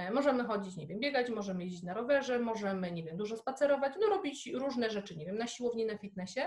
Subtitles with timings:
[0.00, 3.92] E, możemy chodzić, nie wiem, biegać, możemy jeździć na rowerze, możemy, nie wiem, dużo spacerować,
[4.00, 6.40] no robić różne rzeczy, nie wiem, na siłowni, na fitnessie,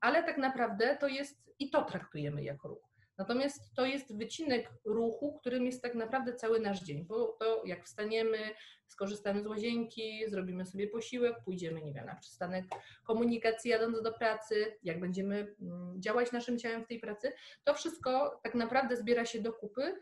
[0.00, 2.94] ale tak naprawdę to jest i to traktujemy jako ruch.
[3.18, 7.84] Natomiast to jest wycinek ruchu, którym jest tak naprawdę cały nasz dzień, bo to jak
[7.84, 8.38] wstaniemy,
[8.86, 12.64] skorzystamy z łazienki, zrobimy sobie posiłek, pójdziemy, nie wiem, na przystanek
[13.04, 17.32] komunikacji jadąc do pracy, jak będziemy mm, działać naszym ciałem w tej pracy,
[17.64, 19.94] to wszystko tak naprawdę zbiera się do kupy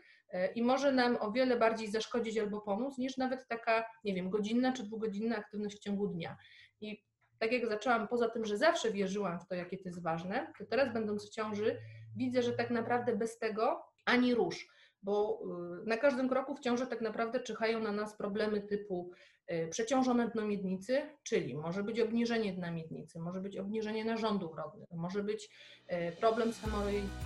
[0.55, 4.73] i może nam o wiele bardziej zaszkodzić albo pomóc, niż nawet taka, nie wiem, godzinna
[4.73, 6.37] czy dwugodzinna aktywność w ciągu dnia.
[6.81, 7.03] I
[7.39, 10.65] tak jak zaczęłam, poza tym, że zawsze wierzyłam w to, jakie to jest ważne, to
[10.65, 11.77] teraz będąc w ciąży,
[12.15, 14.67] widzę, że tak naprawdę bez tego ani rusz,
[15.03, 15.39] bo
[15.83, 19.11] y, na każdym kroku w ciąży tak naprawdę czyhają na nas problemy typu
[19.51, 24.91] y, przeciążone dno miednicy, czyli może być obniżenie dna miednicy, może być obniżenie narządów rodnych,
[24.91, 25.49] może być
[25.91, 26.61] y, problem z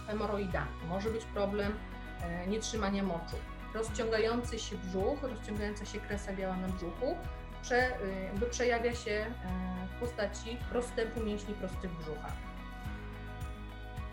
[0.07, 1.73] hemoroidami, może być problem
[2.47, 3.35] nietrzymania moczu,
[3.73, 7.15] rozciągający się brzuch, rozciągająca się kresa biała na brzuchu,
[7.61, 7.91] prze,
[8.25, 9.25] jakby przejawia się
[9.95, 12.31] w postaci rozstępu mięśni prostych brzucha.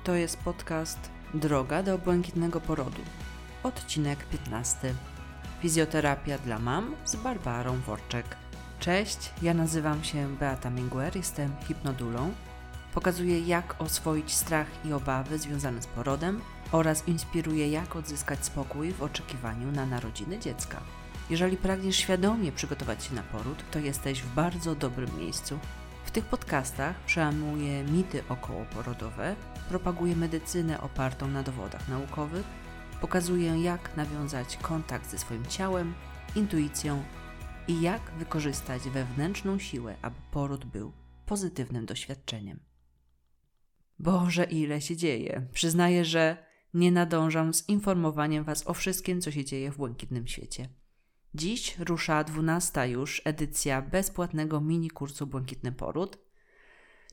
[0.05, 3.03] To jest podcast Droga do błękitnego porodu.
[3.63, 4.95] Odcinek 15.
[5.61, 8.37] Fizjoterapia dla mam z Barbarą Worczek.
[8.81, 12.33] Cześć, ja nazywam się Beata Minguer, jestem hipnodulą.
[12.95, 16.41] Pokazuję jak oswoić strach i obawy związane z porodem
[16.73, 20.81] oraz inspiruję jak odzyskać spokój w oczekiwaniu na narodziny dziecka.
[21.31, 25.59] Jeżeli pragniesz świadomie przygotować się na poród, to jesteś w bardzo dobrym miejscu.
[26.05, 29.37] W tych podcastach przełamuję mity okołoporodowe,
[29.69, 32.47] propaguję medycynę opartą na dowodach naukowych,
[33.01, 35.95] pokazuję jak nawiązać kontakt ze swoim ciałem,
[36.37, 37.03] intuicją
[37.69, 40.93] i jak wykorzystać wewnętrzną siłę, aby poród był
[41.27, 42.61] pozytywnym doświadczeniem.
[43.99, 45.47] Boże, ile się dzieje!
[45.53, 46.37] Przyznaję, że
[46.75, 50.69] nie nadążam z informowaniem Was o wszystkim, co się dzieje w błękitnym świecie.
[51.35, 56.19] Dziś rusza dwunasta już edycja bezpłatnego mini kursu Błękitny Poród.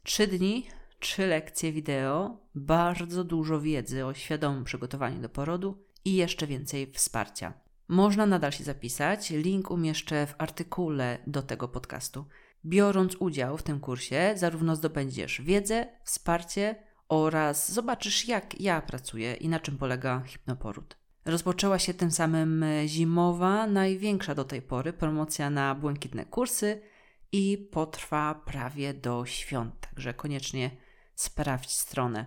[0.04, 0.68] Trzy dni,
[1.00, 7.54] trzy lekcje wideo, bardzo dużo wiedzy o świadomym przygotowaniu do porodu i jeszcze więcej wsparcia.
[7.88, 12.26] Można nadal się zapisać, link umieszczę w artykule do tego podcastu.
[12.66, 16.76] Biorąc udział w tym kursie, zarówno zdobędziesz wiedzę, wsparcie
[17.12, 20.98] oraz zobaczysz, jak ja pracuję i na czym polega hipnoporód.
[21.26, 26.82] Rozpoczęła się tym samym zimowa, największa do tej pory promocja na błękitne kursy
[27.32, 30.72] i potrwa prawie do świąt, także koniecznie
[31.16, 32.26] sprawdź stronę.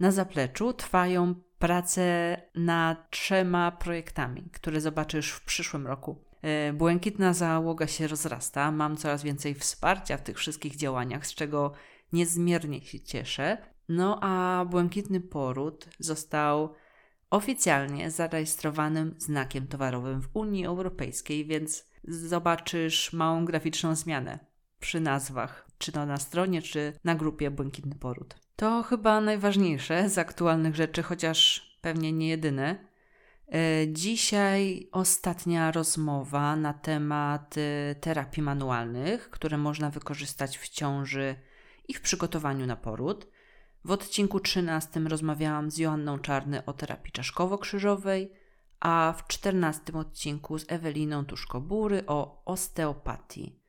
[0.00, 6.24] Na zapleczu trwają prace nad trzema projektami, które zobaczysz w przyszłym roku.
[6.42, 11.72] E, błękitna załoga się rozrasta, mam coraz więcej wsparcia w tych wszystkich działaniach, z czego
[12.12, 13.73] niezmiernie się cieszę.
[13.88, 16.74] No a błękitny poród został
[17.30, 24.38] oficjalnie zarejestrowanym znakiem towarowym w Unii Europejskiej, więc zobaczysz małą graficzną zmianę
[24.80, 28.34] przy nazwach, czy to na stronie, czy na grupie Błękitny Poród.
[28.56, 32.86] To chyba najważniejsze z aktualnych rzeczy, chociaż pewnie nie jedyne.
[33.52, 33.58] E,
[33.92, 41.36] dzisiaj ostatnia rozmowa na temat e, terapii manualnych, które można wykorzystać w ciąży
[41.88, 43.26] i w przygotowaniu na poród.
[43.84, 48.28] W odcinku 13 rozmawiałam z Joanną Czarny o terapii czaszkowo-krzyżowej,
[48.80, 53.60] a w 14 odcinku z Eweliną Tuszkobury o osteopatii.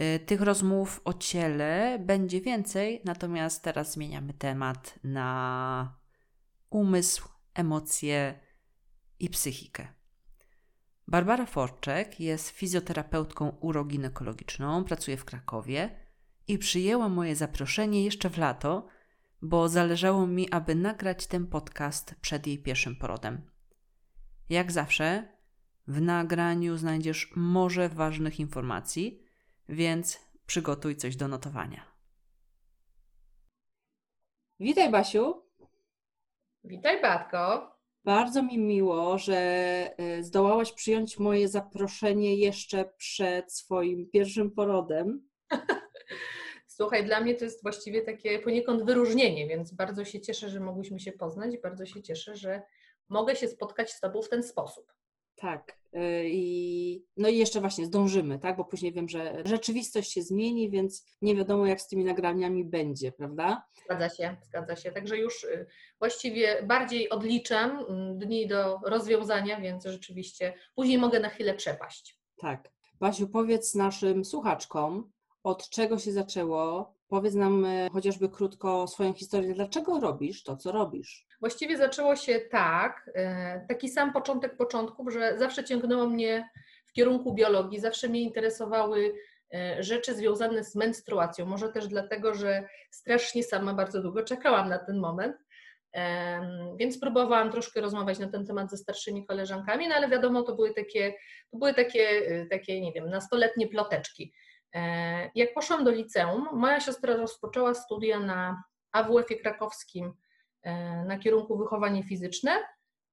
[0.00, 5.98] Y, tych rozmów o ciele będzie więcej, natomiast teraz zmieniamy temat na
[6.70, 8.40] umysł, emocje
[9.18, 9.88] i psychikę.
[11.08, 15.90] Barbara Forczek jest fizjoterapeutką uroginekologiczną, pracuje w Krakowie
[16.48, 18.88] i przyjęła moje zaproszenie jeszcze w lato,
[19.42, 23.50] bo zależało mi, aby nagrać ten podcast przed jej pierwszym porodem.
[24.48, 25.28] Jak zawsze,
[25.86, 29.22] w nagraniu znajdziesz morze ważnych informacji,
[29.68, 31.84] więc przygotuj coś do notowania.
[34.60, 35.42] Witaj, Basiu.
[36.64, 37.76] Witaj, Batko.
[38.04, 45.28] Bardzo mi miło, że e, zdołałaś przyjąć moje zaproszenie jeszcze przed swoim pierwszym porodem.
[46.80, 51.00] Słuchaj, dla mnie to jest właściwie takie poniekąd wyróżnienie, więc bardzo się cieszę, że mogłyśmy
[51.00, 51.58] się poznać.
[51.58, 52.62] Bardzo się cieszę, że
[53.08, 54.92] mogę się spotkać z Tobą w ten sposób.
[55.36, 55.78] Tak.
[55.94, 58.56] Y, I, no i jeszcze właśnie zdążymy, tak?
[58.56, 63.12] Bo później wiem, że rzeczywistość się zmieni, więc nie wiadomo, jak z tymi nagraniami będzie,
[63.12, 63.62] prawda?
[63.84, 64.92] Zgadza się, zgadza się.
[64.92, 65.66] Także już y,
[65.98, 72.20] właściwie bardziej odliczam mm, dni do rozwiązania, więc rzeczywiście później mogę na chwilę przepaść.
[72.36, 72.70] Tak.
[73.00, 75.10] Basiu, powiedz naszym słuchaczkom,
[75.42, 80.72] od czego się zaczęło Powiedz nam e, chociażby krótko swoją historię, dlaczego robisz to, co
[80.72, 81.26] robisz?
[81.40, 86.48] Właściwie zaczęło się tak, e, taki sam początek początków, że zawsze ciągnęło mnie
[86.86, 89.14] w kierunku biologii, zawsze mnie interesowały
[89.54, 91.46] e, rzeczy związane z menstruacją.
[91.46, 95.36] Może też dlatego, że strasznie sama bardzo długo czekałam na ten moment.
[96.76, 100.74] Więc próbowałam troszkę rozmawiać na ten temat ze starszymi koleżankami, no ale wiadomo, to były
[100.74, 101.14] takie,
[101.50, 102.06] to były takie,
[102.50, 104.32] takie nie wiem, nastoletnie ploteczki.
[104.74, 108.62] E, jak poszłam do liceum, moja siostra rozpoczęła studia na
[108.92, 110.12] AWF-ie krakowskim
[110.62, 112.50] e, na kierunku wychowanie fizyczne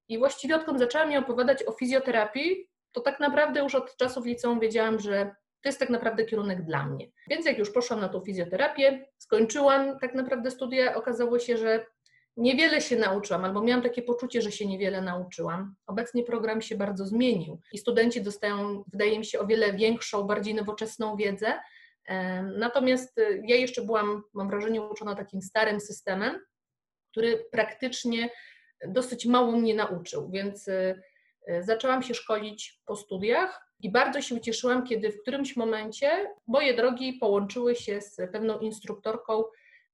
[0.08, 4.60] i właściwie odkąd zaczęła mi opowiadać o fizjoterapii, to tak naprawdę już od czasów liceum
[4.60, 7.08] wiedziałam, że to jest tak naprawdę kierunek dla mnie.
[7.30, 11.86] Więc jak już poszłam na tą fizjoterapię, skończyłam tak naprawdę studia, okazało się, że
[12.38, 15.76] niewiele się nauczyłam, albo miałam takie poczucie, że się niewiele nauczyłam.
[15.88, 20.56] Obecnie program się bardzo zmienił i studenci dostają, wydaje mi się, o wiele większą, bardziej
[20.56, 21.60] nowoczesną wiedzę.
[22.58, 26.40] Natomiast y, ja jeszcze byłam, mam wrażenie, uczona takim starym systemem,
[27.12, 28.30] który praktycznie
[28.88, 31.02] dosyć mało mnie nauczył, więc y,
[31.50, 36.74] y, zaczęłam się szkolić po studiach i bardzo się ucieszyłam, kiedy w którymś momencie moje
[36.74, 39.44] drogi połączyły się z pewną instruktorką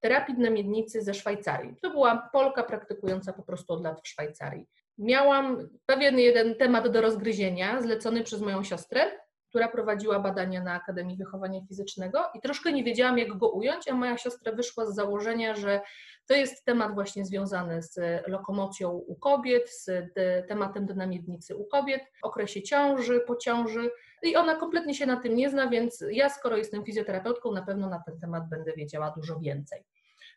[0.03, 1.75] terapii na miednicy ze Szwajcarii.
[1.81, 4.67] To była Polka praktykująca po prostu od lat w Szwajcarii.
[4.97, 9.01] Miałam pewien jeden temat do rozgryzienia, zlecony przez moją siostrę,
[9.49, 13.93] która prowadziła badania na Akademii Wychowania Fizycznego i troszkę nie wiedziałam, jak go ująć, a
[13.93, 15.81] moja siostra wyszła z założenia, że
[16.27, 20.13] to jest temat właśnie związany z lokomocją u kobiet, z
[20.47, 23.91] tematem dynamiednicy u kobiet, okresie ciąży, po ciąży
[24.23, 27.89] i ona kompletnie się na tym nie zna, więc ja, skoro jestem fizjoterapeutką, na pewno
[27.89, 29.85] na ten temat będę wiedziała dużo więcej.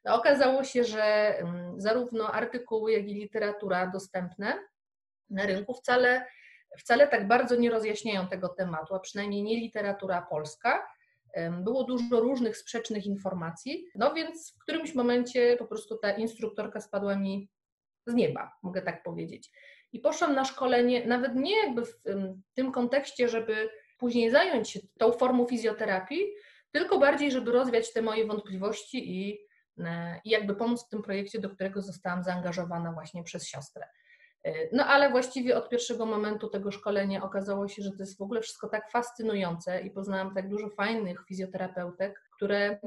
[0.04, 1.02] No, okazało się, że
[1.38, 4.58] mm, zarówno artykuły, jak i literatura dostępne
[5.30, 6.26] na rynku wcale,
[6.78, 10.86] wcale tak bardzo nie rozjaśniają tego tematu, a przynajmniej nie literatura polska.
[11.50, 17.16] Było dużo różnych sprzecznych informacji, no więc w którymś momencie po prostu ta instruktorka spadła
[17.16, 17.48] mi
[18.06, 19.50] z nieba, mogę tak powiedzieć.
[19.96, 21.94] I poszłam na szkolenie, nawet nie jakby w
[22.54, 26.26] tym kontekście, żeby później zająć się tą formą fizjoterapii,
[26.72, 29.38] tylko bardziej, żeby rozwiać te moje wątpliwości i,
[29.78, 33.86] e, i jakby pomóc w tym projekcie, do którego zostałam zaangażowana właśnie przez siostrę.
[34.44, 38.22] E, no ale właściwie od pierwszego momentu tego szkolenia okazało się, że to jest w
[38.22, 42.80] ogóle wszystko tak fascynujące i poznałam tak dużo fajnych fizjoterapeutek, które mm,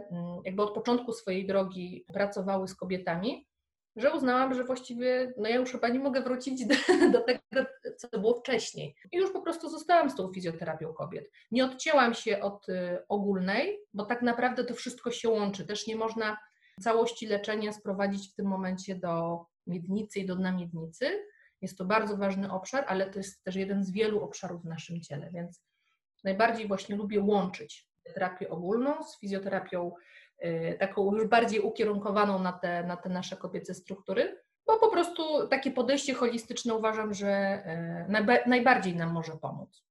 [0.46, 3.49] jakby od początku swojej drogi pracowały z kobietami,
[4.00, 6.76] że uznałam, że właściwie no ja już chyba nie mogę wrócić do,
[7.12, 7.40] do, tego,
[7.98, 8.96] co było wcześniej.
[9.12, 11.32] I już po prostu zostałam z tą fizjoterapią kobiet.
[11.52, 15.66] Nie odcięłam się od y, ogólnej, bo tak naprawdę to wszystko się łączy.
[15.66, 16.38] Też nie można
[16.82, 21.26] całości leczenia sprowadzić w tym momencie do miednicy i do namiednicy.
[21.62, 25.02] Jest to bardzo ważny obszar, ale to jest też jeden z wielu obszarów w naszym
[25.02, 25.64] ciele, więc
[26.24, 29.92] najbardziej właśnie lubię łączyć terapię ogólną z fizjoterapią
[30.80, 34.38] taką już bardziej ukierunkowaną na te, na te nasze kobiece struktury,
[34.70, 37.64] bo po prostu takie podejście holistyczne uważam, że
[38.46, 39.84] y, najbardziej nam może pomóc.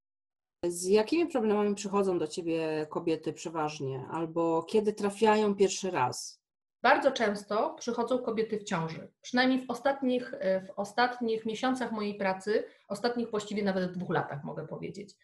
[0.64, 6.42] Z jakimi problemami przychodzą do Ciebie kobiety przeważnie, albo kiedy trafiają pierwszy raz?
[6.82, 9.08] Bardzo często przychodzą kobiety w ciąży.
[9.22, 14.66] Przynajmniej w ostatnich, y, w ostatnich miesiącach mojej pracy, ostatnich właściwie nawet dwóch latach mogę
[14.66, 15.14] powiedzieć.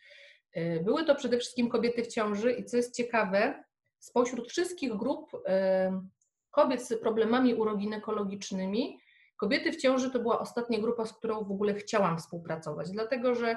[0.83, 3.65] Były to przede wszystkim kobiety w ciąży i co jest ciekawe,
[4.05, 5.31] spośród wszystkich grup
[6.51, 8.99] kobiet z problemami uroginekologicznymi,
[9.37, 13.57] kobiety w ciąży to była ostatnia grupa, z którą w ogóle chciałam współpracować, dlatego że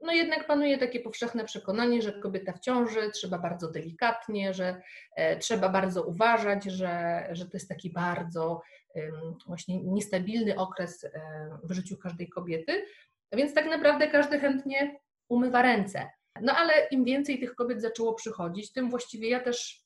[0.00, 4.82] no jednak panuje takie powszechne przekonanie, że kobieta w ciąży trzeba bardzo delikatnie, że
[5.16, 8.62] e, trzeba bardzo uważać, że, że to jest taki bardzo
[9.46, 11.10] właśnie niestabilny okres e,
[11.64, 12.86] w życiu każdej kobiety.
[13.32, 16.10] Więc tak naprawdę każdy chętnie umywa ręce.
[16.40, 19.83] No ale im więcej tych kobiet zaczęło przychodzić, tym właściwie ja też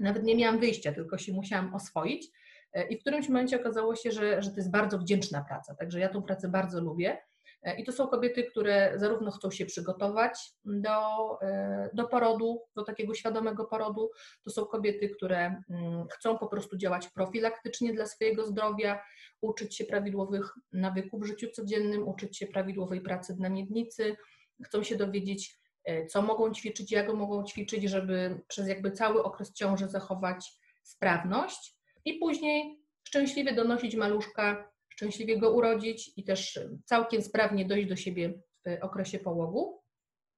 [0.00, 2.28] nawet nie miałam wyjścia, tylko się musiałam oswoić.
[2.72, 6.00] E, I w którymś momencie okazało się, że, że to jest bardzo wdzięczna praca, także
[6.00, 7.18] ja tą pracę bardzo lubię.
[7.62, 10.98] E, I to są kobiety, które zarówno chcą się przygotować do,
[11.42, 14.10] e, do porodu, do takiego świadomego porodu,
[14.44, 19.02] to są kobiety, które mm, chcą po prostu działać profilaktycznie dla swojego zdrowia,
[19.40, 24.16] uczyć się prawidłowych nawyków w życiu codziennym, uczyć się prawidłowej pracy na miednicy,
[24.64, 25.59] chcą się dowiedzieć,
[26.08, 32.14] co mogą ćwiczyć, jak mogą ćwiczyć, żeby przez jakby cały okres ciąży zachować sprawność i
[32.14, 38.34] później szczęśliwie donosić maluszka, szczęśliwie go urodzić i też całkiem sprawnie dojść do siebie
[38.66, 39.80] w okresie połogu.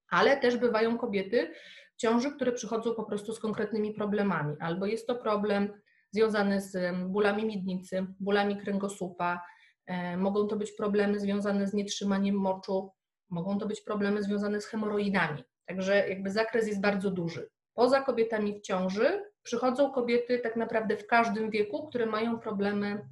[0.09, 1.53] Ale też bywają kobiety
[1.95, 4.55] w ciąży, które przychodzą po prostu z konkretnymi problemami.
[4.59, 5.73] Albo jest to problem
[6.11, 9.41] związany z bólami miednicy, bólami kręgosłupa,
[9.85, 12.91] e, mogą to być problemy związane z nietrzymaniem moczu,
[13.33, 15.43] mogą to być problemy związane z hemoroidami.
[15.65, 17.49] Także jakby zakres jest bardzo duży.
[17.73, 23.09] Poza kobietami w ciąży przychodzą kobiety tak naprawdę w każdym wieku, które mają problemy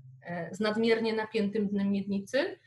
[0.51, 2.59] z nadmiernie napiętym dnem miednicy,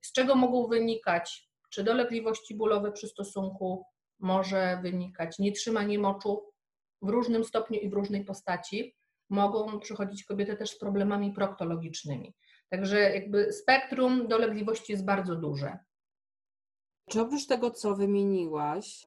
[0.00, 3.84] z czego mogą wynikać czy dolegliwości bólowe przy stosunku,
[4.18, 6.52] może wynikać nietrzymanie moczu
[7.02, 8.96] w różnym stopniu i w różnej postaci.
[9.30, 12.34] Mogą przychodzić kobiety też z problemami proktologicznymi.
[12.68, 15.78] Także jakby spektrum dolegliwości jest bardzo duże.
[17.08, 19.06] Czy oprócz tego, co wymieniłaś,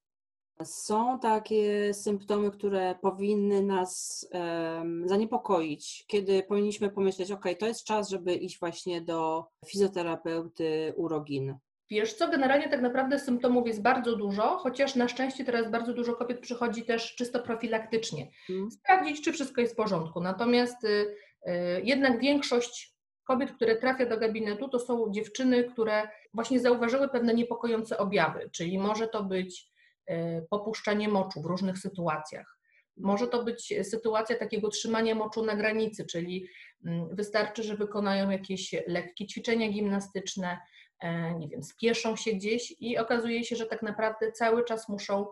[0.63, 8.09] są takie symptomy, które powinny nas um, zaniepokoić, kiedy powinniśmy pomyśleć, ok, to jest czas,
[8.09, 11.57] żeby iść właśnie do fizjoterapeuty urogin?
[11.89, 16.15] Wiesz co, generalnie tak naprawdę symptomów jest bardzo dużo, chociaż na szczęście teraz bardzo dużo
[16.15, 18.31] kobiet przychodzi też czysto profilaktycznie.
[18.47, 18.71] Hmm.
[18.71, 20.21] Sprawdzić, czy wszystko jest w porządku.
[20.21, 21.51] Natomiast y, y,
[21.83, 22.90] jednak większość
[23.23, 28.79] kobiet, które trafia do gabinetu, to są dziewczyny, które właśnie zauważyły pewne niepokojące objawy, czyli
[28.79, 29.71] może to być
[30.09, 30.13] y,
[30.49, 32.57] popuszczanie moczu w różnych sytuacjach.
[32.97, 36.47] Może to być sytuacja takiego trzymania moczu na granicy, czyli
[36.85, 40.57] mm, wystarczy, że wykonają jakieś lekkie ćwiczenia gimnastyczne,
[41.01, 45.25] E, nie wiem, spieszą się gdzieś i okazuje się, że tak naprawdę cały czas muszą
[45.27, 45.31] e,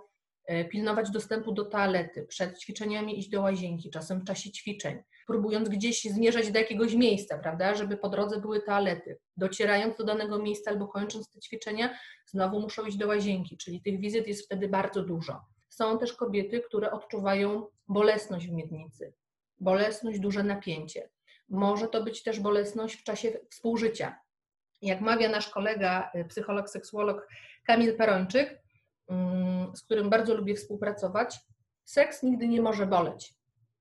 [0.71, 6.03] pilnować dostępu do toalety, przed ćwiczeniami iść do łazienki, czasem w czasie ćwiczeń, próbując gdzieś
[6.03, 9.19] zmierzać do jakiegoś miejsca, prawda, żeby po drodze były toalety.
[9.37, 13.99] Docierając do danego miejsca albo kończąc te ćwiczenia, znowu muszą iść do łazienki, czyli tych
[13.99, 15.41] wizyt jest wtedy bardzo dużo.
[15.69, 19.13] Są też kobiety, które odczuwają bolesność w miednicy,
[19.59, 21.09] bolesność, duże napięcie.
[21.49, 24.19] Może to być też bolesność w czasie współżycia,
[24.81, 27.27] jak mawia nasz kolega, y, psycholog, seksuolog
[27.63, 28.61] Kamil Perończyk,
[29.73, 31.39] z którym bardzo lubię współpracować,
[31.85, 33.33] seks nigdy nie może boleć.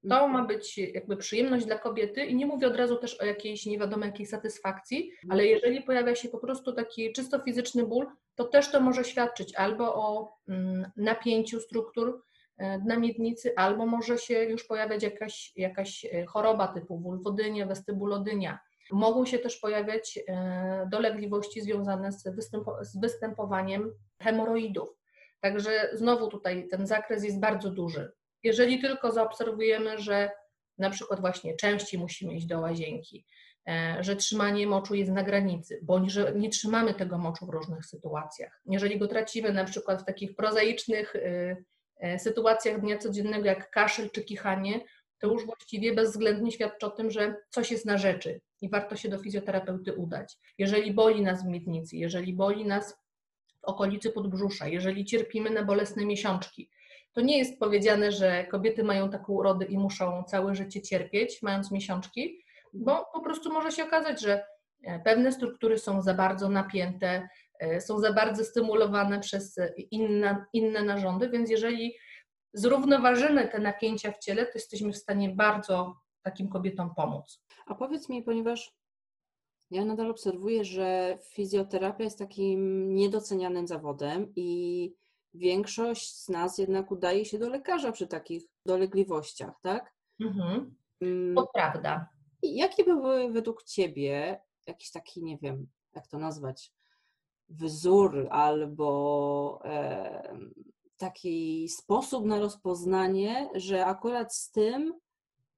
[0.02, 0.32] To mhm.
[0.32, 3.78] ma być jakby przyjemność dla kobiety i nie mówię od razu też o jakiejś nie
[3.78, 8.70] wiadomo jakiej satysfakcji, ale jeżeli pojawia się po prostu taki czysto fizyczny ból, to też
[8.70, 12.22] to może świadczyć albo o mm, napięciu struktur
[12.58, 18.58] e, dna miednicy, albo może się już pojawiać jakaś, jakaś e, choroba typu wulwodynia, westybulodynia,
[18.92, 23.92] Mogą się też pojawiać e, dolegliwości związane z, występo, z występowaniem
[24.22, 24.97] hemoroidów.
[25.40, 28.12] Także znowu tutaj ten zakres jest bardzo duży.
[28.42, 30.30] Jeżeli tylko zaobserwujemy, że
[30.78, 33.26] na przykład właśnie częściej musimy iść do łazienki,
[33.68, 37.86] e, że trzymanie moczu jest na granicy, bądź że nie trzymamy tego moczu w różnych
[37.86, 38.60] sytuacjach.
[38.66, 41.16] Jeżeli go tracimy na przykład w takich prozaicznych
[42.00, 44.80] e, sytuacjach dnia codziennego, jak kaszel czy kichanie,
[45.18, 49.08] to już właściwie bezwzględnie świadczy o tym, że coś jest na rzeczy i warto się
[49.08, 50.36] do fizjoterapeuty udać.
[50.58, 52.96] Jeżeli boli nas w miednicy, jeżeli boli nas
[53.62, 56.70] w okolicy podbrzusza, jeżeli cierpimy na bolesne miesiączki,
[57.12, 61.70] to nie jest powiedziane, że kobiety mają taką urodę i muszą całe życie cierpieć, mając
[61.70, 64.44] miesiączki, bo po prostu może się okazać, że
[64.84, 67.28] e, pewne struktury są za bardzo napięte,
[67.60, 69.56] e, są za bardzo stymulowane przez
[69.90, 71.94] inne, inne narządy, więc jeżeli
[72.52, 77.44] zrównoważymy te napięcia w ciele, to jesteśmy w stanie bardzo takim kobietom pomóc.
[77.66, 78.77] A powiedz mi, ponieważ
[79.70, 84.92] ja nadal obserwuję, że fizjoterapia jest takim niedocenianym zawodem i
[85.34, 89.94] większość z nas jednak udaje się do lekarza przy takich dolegliwościach, tak?
[90.20, 90.76] Mhm.
[91.00, 91.34] Mm.
[91.34, 92.08] To prawda.
[92.42, 96.72] I jakie były według Ciebie jakiś taki, nie wiem, jak to nazwać,
[97.48, 100.38] wzór albo e,
[100.96, 104.94] taki sposób na rozpoznanie, że akurat z tym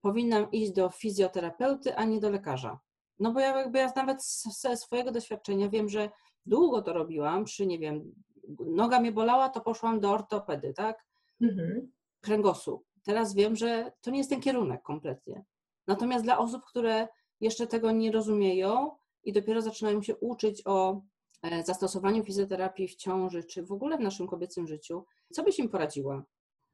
[0.01, 2.79] powinnam iść do fizjoterapeuty, a nie do lekarza.
[3.21, 4.25] No bo ja jakby ja nawet
[4.61, 6.11] ze swojego doświadczenia wiem, że
[6.47, 8.15] długo to robiłam, przy nie wiem,
[8.67, 11.07] noga mnie bolała, to poszłam do ortopedy, tak?
[11.41, 11.93] Mhm.
[12.21, 12.85] Kręgosłup.
[13.05, 15.45] Teraz wiem, że to nie jest ten kierunek kompletnie.
[15.87, 17.09] Natomiast dla osób, które
[17.41, 18.91] jeszcze tego nie rozumieją
[19.25, 21.03] i dopiero zaczynają się uczyć o
[21.43, 25.69] e, zastosowaniu fizjoterapii w ciąży, czy w ogóle w naszym kobiecym życiu, co byś im
[25.69, 26.25] poradziła?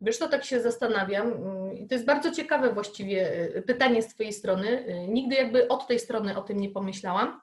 [0.01, 4.33] Wiesz, to tak się zastanawiam mm, to jest bardzo ciekawe właściwie y, pytanie z Twojej
[4.33, 4.89] strony.
[4.89, 7.41] Y, nigdy jakby od tej strony o tym nie pomyślałam,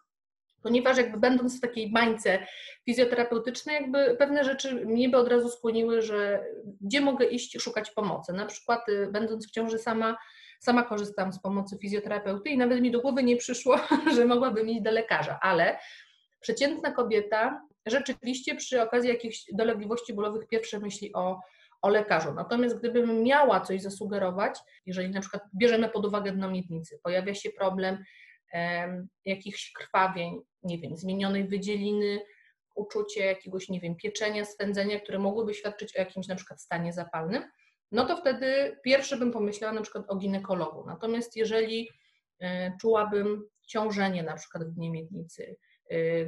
[0.61, 2.39] ponieważ jakby będąc w takiej bańce
[2.85, 6.45] fizjoterapeutycznej, jakby pewne rzeczy mnie by od razu skłoniły, że
[6.81, 8.33] gdzie mogę iść szukać pomocy.
[8.33, 10.17] Na przykład y, będąc w ciąży sama,
[10.59, 13.79] sama korzystam z pomocy fizjoterapeuty i nawet mi do głowy nie przyszło,
[14.15, 15.79] że mogłabym iść do lekarza, ale
[16.39, 21.39] przeciętna kobieta rzeczywiście przy okazji jakichś dolegliwości bólowych pierwsze myśli o
[21.83, 22.33] o lekarzu.
[22.33, 27.49] Natomiast gdybym miała coś zasugerować, jeżeli na przykład bierzemy pod uwagę dno miednicy, pojawia się
[27.49, 28.03] problem
[28.53, 32.19] e, jakichś krwawień, nie wiem, zmienionej wydzieliny,
[32.75, 37.43] uczucie jakiegoś, nie wiem, pieczenia, swędzenia, które mogłyby świadczyć o jakimś na przykład stanie zapalnym,
[37.91, 40.83] no to wtedy pierwsze bym pomyślała na przykład o ginekologu.
[40.87, 41.89] Natomiast jeżeli
[42.39, 45.55] e, czułabym ciążenie na przykład w dnie miednicy,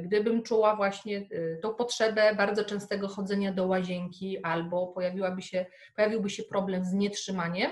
[0.04, 6.30] gdybym czuła właśnie y, tą potrzebę bardzo częstego chodzenia do łazienki albo pojawiłaby się, pojawiłby
[6.30, 7.70] się problem z nietrzymaniem,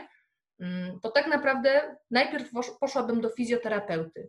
[0.60, 2.50] mm, to tak naprawdę najpierw
[2.80, 4.28] poszłabym do fizjoterapeuty,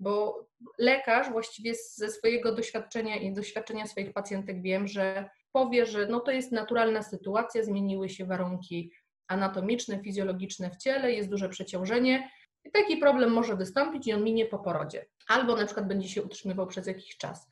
[0.00, 0.46] bo
[0.78, 6.30] lekarz właściwie ze swojego doświadczenia i doświadczenia swoich pacjentek wiem, że powie, że no to
[6.30, 8.92] jest naturalna sytuacja, zmieniły się warunki
[9.28, 12.30] anatomiczne, fizjologiczne w ciele, jest duże przeciążenie
[12.64, 15.06] i taki problem może wystąpić i on minie po porodzie.
[15.28, 17.50] Albo na przykład będzie się utrzymywał przez jakiś czas.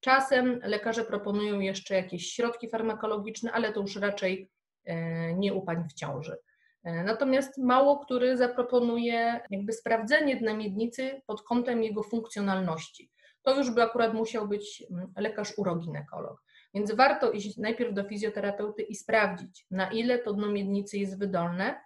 [0.00, 4.50] Czasem lekarze proponują jeszcze jakieś środki farmakologiczne, ale to już raczej
[4.84, 6.36] e, nie u pań w ciąży.
[6.84, 13.10] E, natomiast mało który zaproponuje jakby sprawdzenie dna miednicy pod kątem jego funkcjonalności.
[13.42, 16.42] To już by akurat musiał być mm, lekarz uroginekolog.
[16.74, 21.80] Więc warto iść najpierw do fizjoterapeuty i sprawdzić, na ile to dno miednicy jest wydolne,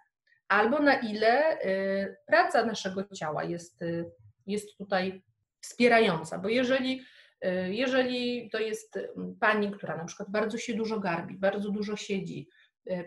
[0.49, 4.05] albo na ile y, praca naszego ciała jest, y,
[4.47, 5.21] jest tutaj
[5.61, 6.37] wspierająca.
[6.39, 7.01] Bo jeżeli,
[7.45, 8.99] y, jeżeli to jest
[9.39, 12.49] pani, która na przykład bardzo się dużo garbi, bardzo dużo siedzi,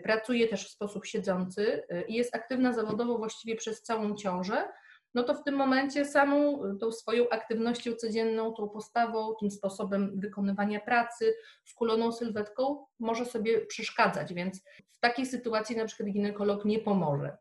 [0.03, 4.67] pracuje też w sposób siedzący i jest aktywna zawodowo właściwie przez całą ciążę,
[5.13, 10.79] no to w tym momencie samą tą swoją aktywnością codzienną, tą postawą, tym sposobem wykonywania
[10.79, 17.37] pracy, skuloną sylwetką może sobie przeszkadzać, więc w takiej sytuacji na przykład ginekolog nie pomoże.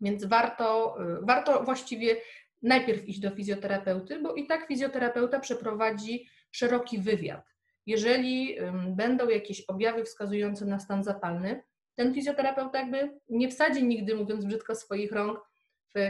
[0.00, 2.16] Więc warto, warto właściwie
[2.62, 7.44] najpierw iść do fizjoterapeuty, bo i tak fizjoterapeuta przeprowadzi szeroki wywiad.
[7.86, 8.56] Jeżeli
[8.88, 11.62] będą jakieś objawy wskazujące na stan zapalny,
[11.94, 15.51] ten fizjoterapeuta jakby nie wsadzi nigdy, mówiąc brzydko, swoich rąk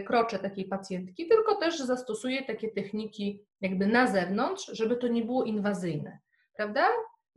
[0.07, 5.45] krocze takiej pacjentki, tylko też zastosuje takie techniki jakby na zewnątrz, żeby to nie było
[5.45, 6.19] inwazyjne,
[6.57, 6.87] prawda?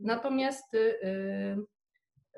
[0.00, 0.78] Natomiast y,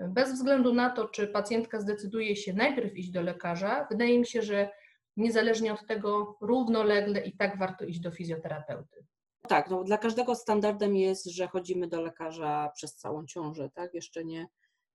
[0.00, 4.26] y, bez względu na to, czy pacjentka zdecyduje się najpierw iść do lekarza, wydaje mi
[4.26, 4.70] się, że
[5.16, 9.06] niezależnie od tego równolegle i tak warto iść do fizjoterapeuty.
[9.48, 13.94] Tak, no dla każdego standardem jest, że chodzimy do lekarza przez całą ciążę, tak?
[13.94, 14.46] Jeszcze nie,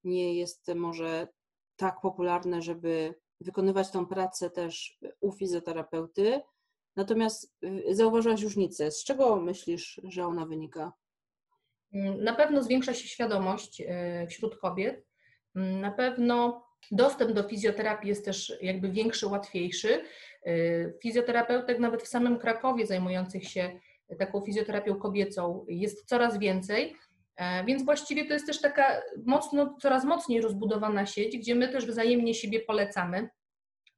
[0.03, 1.27] nie jest może
[1.75, 6.41] tak popularne, żeby wykonywać tą pracę też u fizjoterapeuty.
[6.95, 8.91] Natomiast y, zauważyłaś różnicę.
[8.91, 10.93] Z czego myślisz, że ona wynika?
[12.17, 15.05] Na pewno zwiększa się świadomość y, wśród kobiet.
[15.55, 20.01] Na pewno dostęp do fizjoterapii jest też jakby większy, łatwiejszy.
[20.47, 23.79] Y, fizjoterapeutek nawet w samym Krakowie zajmujących się
[24.19, 26.95] taką fizjoterapią kobiecą jest coraz więcej.
[27.35, 31.85] E, więc właściwie to jest też taka mocno, coraz mocniej rozbudowana sieć, gdzie my też
[31.85, 33.29] wzajemnie siebie polecamy.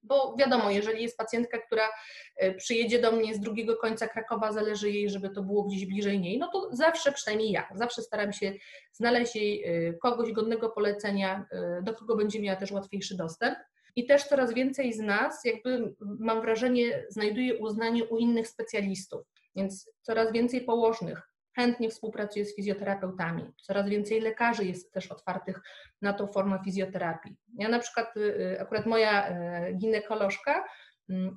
[0.04, 1.90] Bo wiadomo, jeżeli jest pacjentka, która
[2.36, 6.20] e, przyjedzie do mnie z drugiego końca Krakowa, zależy jej, żeby to było gdzieś bliżej
[6.20, 8.54] niej, no to zawsze, przynajmniej ja, zawsze staram się
[8.92, 11.46] znaleźć jej e, kogoś godnego polecenia,
[11.84, 13.58] do kogo będzie miała też łatwiejszy dostęp.
[13.96, 19.22] I też coraz więcej z nas, jakby mam wrażenie, znajduje uznanie u innych specjalistów.
[19.56, 23.52] Więc coraz więcej położnych chętnie współpracuje z fizjoterapeutami.
[23.62, 25.62] Coraz więcej lekarzy jest też otwartych
[26.02, 27.36] na tą formę fizjoterapii.
[27.58, 29.30] Ja na przykład, y, y, akurat moja
[29.70, 30.66] y, ginekolożka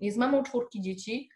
[0.00, 1.30] jest mamą czwórki dzieci,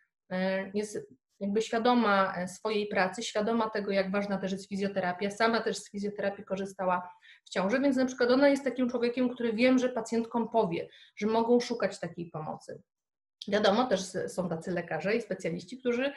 [0.74, 0.98] jest
[1.42, 5.30] jakby świadoma e, swojej pracy, świadoma tego, jak ważna też jest fizjoterapia.
[5.30, 7.10] Sama też z fizjoterapii korzystała
[7.44, 11.26] w ciąży, więc na przykład ona jest takim człowiekiem, który wiem, że pacjentkom powie, że
[11.26, 12.82] mogą szukać takiej pomocy.
[13.48, 16.12] Wiadomo, też są tacy lekarze i specjaliści, którzy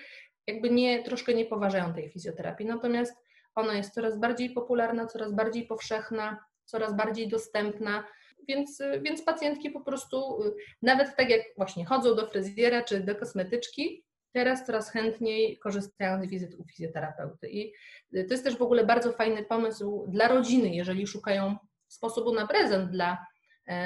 [0.48, 2.66] jakby nie, troszkę nie poważają tej fizjoterapii.
[2.66, 3.16] Natomiast
[3.56, 8.04] ona jest coraz bardziej popularna, coraz bardziej powszechna, coraz bardziej dostępna,
[8.48, 10.40] więc, więc pacjentki po prostu,
[10.82, 16.28] nawet tak jak właśnie chodzą do fryzjera czy do kosmetyczki, teraz coraz chętniej korzystają z
[16.28, 17.50] wizyt u fizjoterapeuty.
[17.50, 17.74] I
[18.12, 21.56] to jest też w ogóle bardzo fajny pomysł dla rodziny, jeżeli szukają
[21.88, 23.26] sposobu na prezent dla,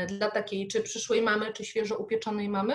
[0.08, 2.74] dla takiej czy przyszłej mamy, czy świeżo upieczonej mamy,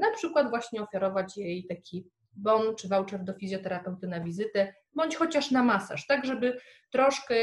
[0.00, 5.50] na przykład właśnie oferować jej taki bon czy voucher do fizjoterapeuty na wizytę, bądź chociaż
[5.50, 6.58] na masaż, tak żeby
[6.90, 7.34] troszkę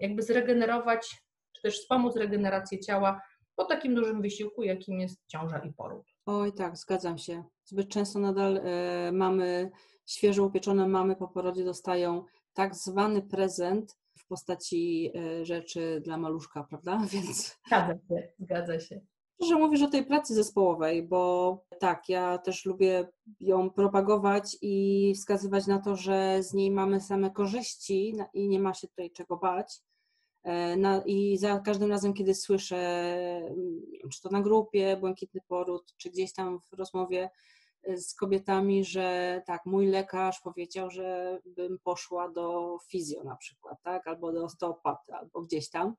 [0.00, 3.20] jakby zregenerować, czy też wspomóc regenerację ciała
[3.56, 6.06] po takim dużym wysiłku, jakim jest ciąża i poród.
[6.26, 7.44] Oj tak, zgadzam się.
[7.64, 9.70] Zbyt często nadal e, mamy,
[10.06, 16.64] świeżo upieczone mamy po porodzie dostają tak zwany prezent w postaci e, rzeczy dla maluszka,
[16.64, 17.00] prawda?
[17.12, 17.58] Więc...
[17.66, 19.00] Zgadza się, zgadza się
[19.42, 23.08] że mówisz o tej pracy zespołowej, bo tak, ja też lubię
[23.40, 28.74] ją propagować i wskazywać na to, że z niej mamy same korzyści i nie ma
[28.74, 29.80] się tutaj czego bać.
[30.44, 33.12] E, I za każdym razem, kiedy słyszę,
[34.12, 37.30] czy to na grupie, błękitny poród, czy gdzieś tam w rozmowie
[37.82, 43.82] e, z kobietami, że tak, mój lekarz powiedział, że bym poszła do fizjo na przykład,
[43.82, 45.94] tak, albo do osteopaty, albo gdzieś tam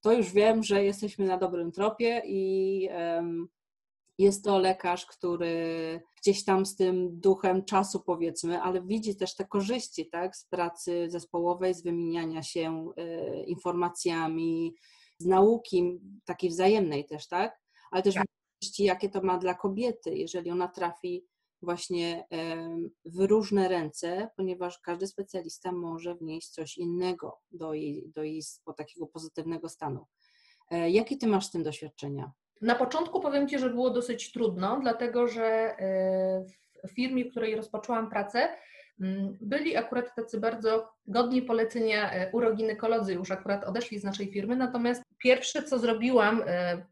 [0.00, 2.88] to już wiem, że jesteśmy na dobrym tropie i
[4.18, 9.44] jest to lekarz, który gdzieś tam z tym duchem czasu powiedzmy, ale widzi też te
[9.44, 14.74] korzyści tak, z pracy zespołowej, z wymieniania się e, informacjami,
[15.18, 17.60] z nauki takiej wzajemnej też, tak?
[17.90, 18.26] Ale też tak.
[18.78, 21.26] jakie to ma dla kobiety, jeżeli ona trafi
[21.62, 22.26] właśnie
[23.04, 28.42] w różne ręce, ponieważ każdy specjalista może wnieść coś innego do jej, do jej
[28.76, 30.06] takiego pozytywnego stanu.
[30.70, 32.32] E, jakie ty masz z tym doświadczenia?
[32.60, 36.44] Na początku powiem Ci, że było dosyć trudno, dlatego że e,
[36.88, 38.48] w firmie, w której rozpoczęłam pracę,
[39.00, 44.56] mm, byli akurat tacy bardzo godni polecenia e, uroginekolodzy, już akurat odeszli z naszej firmy,
[44.56, 46.42] natomiast pierwsze, co zrobiłam,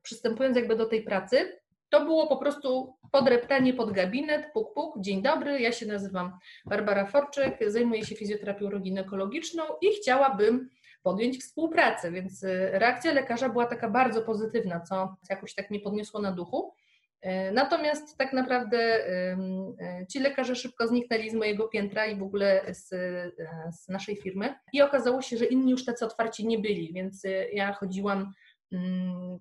[0.03, 1.59] przystępując jakby do tej pracy,
[1.95, 7.07] to było po prostu podreptanie pod gabinet, puk, puk, dzień dobry, ja się nazywam Barbara
[7.07, 10.69] Forczyk, zajmuję się fizjoterapią uroginekologiczną i chciałabym
[11.03, 16.21] podjąć współpracę, więc y, reakcja lekarza była taka bardzo pozytywna, co jakoś tak mnie podniosło
[16.21, 16.73] na duchu.
[17.27, 22.75] Y, natomiast tak naprawdę y, ci lekarze szybko zniknęli z mojego piętra i w ogóle
[22.75, 22.89] z,
[23.71, 24.55] z naszej firmy.
[24.73, 28.33] I okazało się, że inni już tacy otwarci nie byli, więc ja chodziłam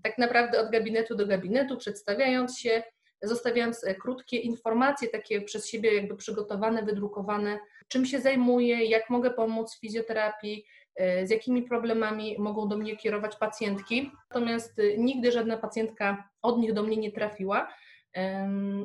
[0.04, 2.84] tak naprawdę od gabinetu do gabinetu, przedstawiając się,
[3.22, 9.32] zostawiając e, krótkie informacje, takie przez siebie jakby przygotowane, wydrukowane, czym się zajmuję, jak mogę
[9.32, 10.66] pomóc w fizjoterapii,
[10.96, 14.12] E, z jakimi problemami mogą do mnie kierować pacjentki.
[14.30, 17.74] Natomiast e, nigdy żadna pacjentka od nich do mnie nie trafiła,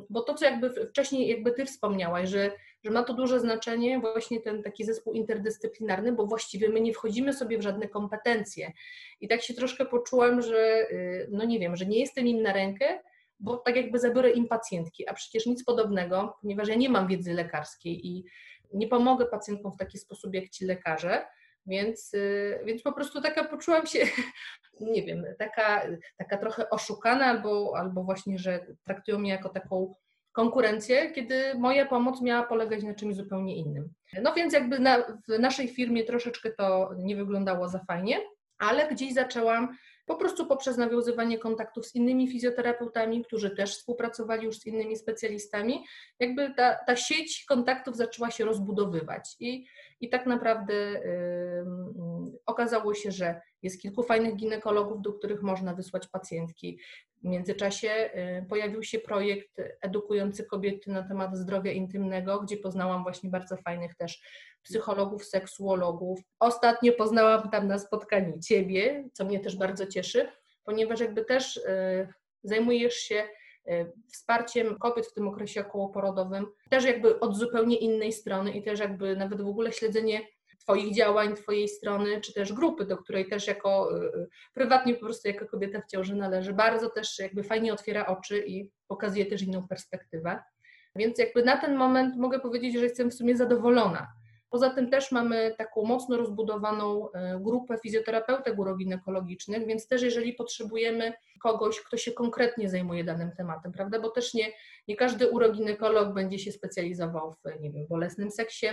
[0.09, 2.51] bo to, co jakby wcześniej jakby Ty wspomniałaś, że,
[2.83, 7.33] że ma to duże znaczenie właśnie ten taki zespół interdyscyplinarny, bo właściwie my nie wchodzimy
[7.33, 8.71] sobie w żadne kompetencje.
[9.21, 10.87] I tak się troszkę poczułam, że e,
[11.31, 12.99] no nie wiem, że nie jestem im na rękę,
[13.39, 17.33] bo tak jakby zabiorę im pacjentki, a przecież nic podobnego, ponieważ ja nie mam wiedzy
[17.33, 18.25] lekarskiej i
[18.73, 21.25] nie pomogę pacjentkom w taki sposób jak ci lekarze,
[21.65, 23.99] więc, y, więc po prostu taka poczułam się,
[24.81, 25.87] nie wiem, taka,
[26.17, 29.95] taka trochę oszukana, albo, albo właśnie, że traktują mnie jako taką
[30.31, 33.89] konkurencję, kiedy moja pomoc miała polegać na czymś zupełnie innym.
[34.21, 38.21] No więc jakby na, w naszej firmie troszeczkę to nie wyglądało za fajnie,
[38.57, 44.59] ale gdzieś zaczęłam po prostu poprzez nawiązywanie kontaktów z innymi fizjoterapeutami, którzy też współpracowali już
[44.59, 45.85] z innymi specjalistami,
[46.19, 49.65] jakby ta, ta sieć kontaktów zaczęła się rozbudowywać i,
[50.01, 51.65] i tak naprawdę yy,
[52.45, 56.79] okazało się, że jest kilku fajnych ginekologów, do których można wysłać pacjentki.
[57.21, 63.29] W międzyczasie y, pojawił się projekt edukujący kobiety na temat zdrowia intymnego, gdzie poznałam właśnie
[63.29, 64.21] bardzo fajnych też
[64.63, 66.19] psychologów, seksuologów.
[66.39, 70.29] Ostatnio poznałam tam na spotkaniu Ciebie, co mnie też bardzo cieszy,
[70.63, 72.07] ponieważ jakby też y,
[72.43, 73.23] zajmujesz się
[73.69, 78.79] y, wsparciem kobiet w tym okresie okołoporodowym, też jakby od zupełnie innej strony i też
[78.79, 80.21] jakby nawet w ogóle śledzenie
[80.59, 83.89] Twoich działań, Twojej strony, czy też grupy, do której też jako
[84.53, 88.71] prywatnie po prostu jako kobieta w ciąży należy, bardzo też jakby fajnie otwiera oczy i
[88.87, 90.39] pokazuje też inną perspektywę.
[90.95, 94.07] Więc jakby na ten moment mogę powiedzieć, że jestem w sumie zadowolona.
[94.49, 101.13] Poza tym też mamy taką mocno rozbudowaną e, grupę fizjoterapeutek uroginekologicznych, więc też jeżeli potrzebujemy
[101.41, 104.47] kogoś, kto się konkretnie zajmuje danym tematem, prawda, bo też nie,
[104.87, 108.67] nie każdy uroginekolog będzie się specjalizował w, nie wiem, bolesnym seksie,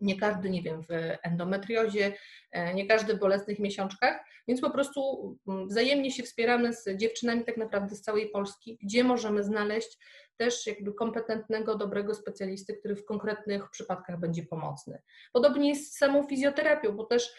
[0.00, 0.88] nie każdy, nie wiem, w
[1.22, 2.12] endometriozie,
[2.52, 5.00] e, nie każdy w bolesnych miesiączkach, więc po prostu
[5.48, 9.98] mm, wzajemnie się wspieramy z dziewczynami tak naprawdę z całej Polski, gdzie możemy znaleźć
[10.36, 15.02] też jakby kompetentnego, dobrego specjalisty, który w konkretnych przypadkach będzie pomocny.
[15.32, 17.34] Podobnie jest z samą fizjoterapią, bo też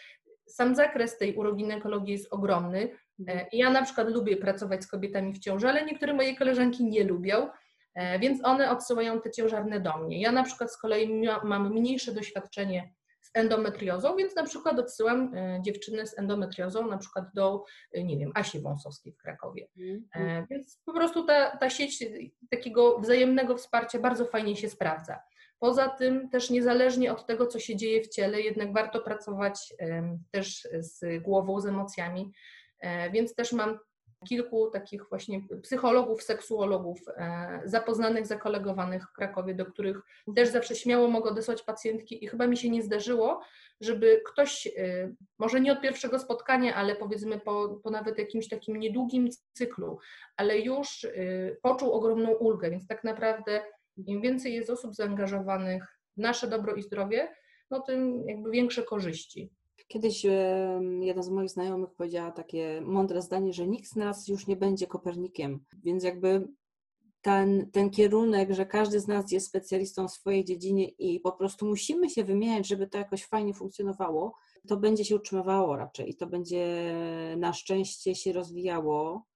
[0.46, 2.78] sam zakres tej uroginekologii jest ogromny.
[2.78, 3.46] E, mhm.
[3.52, 7.48] Ja na przykład lubię pracować z kobietami w ciąży, ale niektóre moje koleżanki nie lubią,
[8.20, 10.20] więc one odsyłają te ciężarne do mnie.
[10.20, 12.94] Ja na przykład z kolei mam mniejsze doświadczenie
[13.28, 18.18] z endometriozą, więc na przykład odsyłam e, dziewczyny z endometriozą na przykład do, e, nie
[18.18, 19.68] wiem, Asi Wąsowskiej w Krakowie.
[19.76, 20.46] Mm.
[20.50, 22.04] Więc po prostu ta, ta sieć
[22.50, 25.18] takiego wzajemnego wsparcia bardzo fajnie się sprawdza.
[25.58, 29.74] Poza tym też niezależnie od tego, co się dzieje w ciele, jednak warto pracować
[30.30, 32.32] też z głową, z emocjami,
[33.12, 33.78] więc też mam
[34.26, 40.00] kilku takich właśnie psychologów, seksuologów e, zapoznanych, zakolegowanych w Krakowie, do których
[40.36, 43.40] też zawsze śmiało mogę odesłać pacjentki i chyba mi się nie zdarzyło,
[43.80, 48.76] żeby ktoś, e, może nie od pierwszego spotkania, ale powiedzmy po, po nawet jakimś takim
[48.76, 49.98] niedługim cyklu,
[50.36, 51.10] ale już e,
[51.62, 53.62] poczuł ogromną ulgę, więc tak naprawdę
[54.06, 55.84] im więcej jest osób zaangażowanych
[56.16, 57.34] w nasze dobro i zdrowie,
[57.70, 59.50] no tym jakby większe korzyści.
[59.88, 60.24] Kiedyś
[61.00, 64.86] jedna z moich znajomych powiedziała takie mądre zdanie, że nikt z nas już nie będzie
[64.86, 66.48] Kopernikiem, więc jakby
[67.22, 71.66] ten, ten kierunek, że każdy z nas jest specjalistą w swojej dziedzinie i po prostu
[71.66, 74.34] musimy się wymieniać, żeby to jakoś fajnie funkcjonowało,
[74.68, 76.94] to będzie się utrzymywało raczej i to będzie
[77.36, 79.26] na szczęście się rozwijało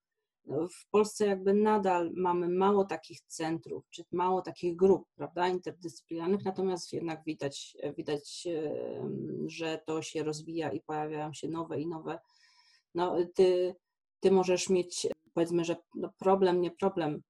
[0.46, 6.92] w Polsce jakby nadal mamy mało takich centrów, czy mało takich grup, prawda, interdyscyplinarnych, natomiast
[6.92, 8.48] jednak widać, widać,
[9.46, 12.18] że to się rozwija i pojawiają się nowe i nowe.
[12.94, 13.74] No, ty
[14.22, 17.22] ty możesz mieć, powiedzmy, że no problem, nie problem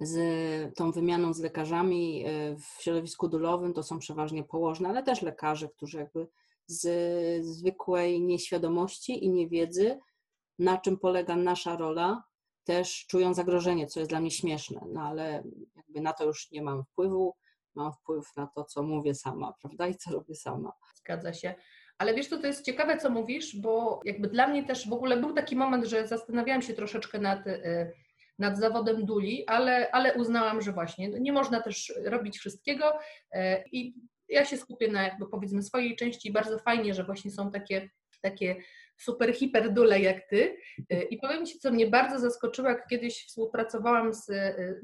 [0.00, 5.22] z tą wymianą z lekarzami e, w środowisku dulowym, to są przeważnie położne, ale też
[5.22, 6.28] lekarze, którzy jakby
[6.66, 9.98] z zwykłej nieświadomości i niewiedzy,
[10.58, 12.22] na czym polega nasza rola,
[12.64, 15.42] też czują zagrożenie, co jest dla mnie śmieszne, no ale
[15.76, 17.36] jakby na to już nie mam wpływu,
[17.74, 20.72] mam wpływ na to, co mówię sama, prawda, i co robię sama.
[20.94, 21.54] Zgadza się.
[21.98, 25.16] Ale wiesz, to, to jest ciekawe, co mówisz, bo jakby dla mnie też w ogóle
[25.16, 27.92] był taki moment, że zastanawiałam się troszeczkę nad, y,
[28.38, 33.38] nad zawodem duli, ale, ale uznałam, że właśnie nie można też robić wszystkiego y,
[33.72, 33.94] i
[34.28, 36.32] ja się skupię na jakby powiedzmy swojej części.
[36.32, 37.90] Bardzo fajnie, że właśnie są takie,
[38.22, 38.56] takie
[39.00, 40.56] super hiper dule jak ty.
[40.92, 44.26] Y, I powiem Ci, co mnie bardzo zaskoczyło, jak kiedyś współpracowałam z,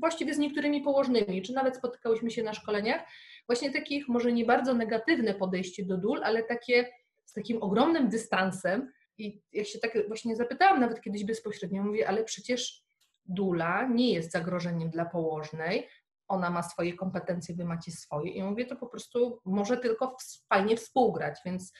[0.00, 3.02] właściwie z niektórymi położnymi, czy nawet spotykałyśmy się na szkoleniach,
[3.46, 6.88] właśnie takich może nie bardzo negatywne podejście do dól, ale takie
[7.24, 8.92] z takim ogromnym dystansem.
[9.18, 12.83] I ja się tak właśnie zapytałam nawet kiedyś bezpośrednio, mówię, ale przecież
[13.24, 15.88] dula nie jest zagrożeniem dla położnej,
[16.28, 18.30] ona ma swoje kompetencje, wy macie swoje.
[18.30, 20.16] I mówię, to po prostu może tylko
[20.48, 21.72] fajnie współgrać, więc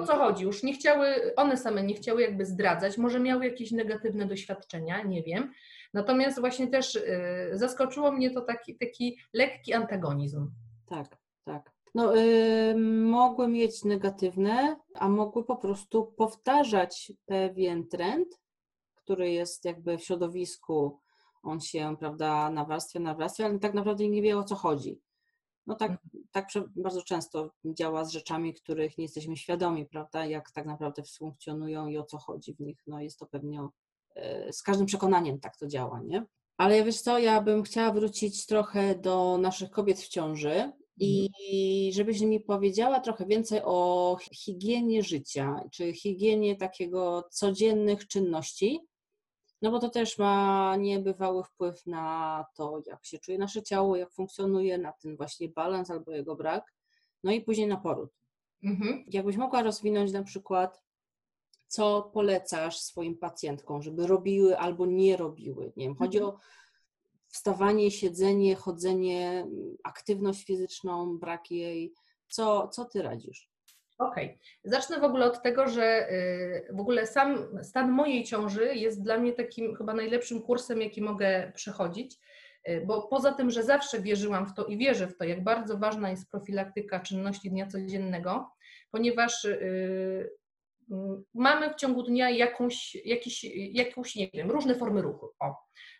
[0.00, 0.44] o co chodzi?
[0.44, 5.22] Już nie chciały, one same nie chciały jakby zdradzać, może miały jakieś negatywne doświadczenia, nie
[5.22, 5.52] wiem.
[5.94, 10.50] Natomiast właśnie też y, zaskoczyło mnie to taki, taki lekki antagonizm.
[10.86, 18.40] Tak, tak no, y, mogły mieć negatywne, a mogły po prostu powtarzać pewien trend,
[18.94, 21.00] który jest jakby w środowisku,
[21.46, 25.00] on się, prawda, nawarstwia, nawarstwia, ale tak naprawdę nie wie o co chodzi.
[25.66, 26.24] No tak, mhm.
[26.30, 31.86] tak bardzo często działa z rzeczami, których nie jesteśmy świadomi, prawda, jak tak naprawdę funkcjonują
[31.86, 32.78] i o co chodzi w nich.
[32.86, 33.68] No jest to pewnie
[34.16, 36.24] y, z każdym przekonaniem tak to działa, nie?
[36.56, 41.92] Ale wiesz co, ja bym chciała wrócić trochę do naszych kobiet w ciąży i mhm.
[41.92, 48.80] żebyś mi powiedziała trochę więcej o higienie życia, czy higienie takiego codziennych czynności,
[49.62, 54.12] no bo to też ma niebywały wpływ na to, jak się czuje nasze ciało, jak
[54.12, 56.74] funkcjonuje, na ten właśnie balans albo jego brak,
[57.24, 58.10] no i później na poród.
[58.62, 59.04] Mhm.
[59.06, 60.82] Jakbyś mogła rozwinąć na przykład,
[61.68, 65.72] co polecasz swoim pacjentkom, żeby robiły albo nie robiły.
[65.76, 66.34] Nie wiem, chodzi mhm.
[66.34, 66.38] o
[67.28, 69.46] wstawanie, siedzenie, chodzenie,
[69.84, 71.92] aktywność fizyczną, brak jej.
[72.28, 73.50] Co, co ty radzisz?
[73.98, 74.24] Okej.
[74.26, 74.38] Okay.
[74.64, 79.18] Zacznę w ogóle od tego, że y, w ogóle sam stan mojej ciąży jest dla
[79.18, 82.16] mnie takim chyba najlepszym kursem, jaki mogę przechodzić,
[82.68, 85.78] y, bo poza tym, że zawsze wierzyłam w to i wierzę w to, jak bardzo
[85.78, 88.50] ważna jest profilaktyka czynności dnia codziennego,
[88.90, 90.30] ponieważ y,
[91.34, 95.30] mamy w ciągu dnia jakąś, jakiś, jakąś, nie wiem, różne formy ruchu.
[95.40, 95.54] O.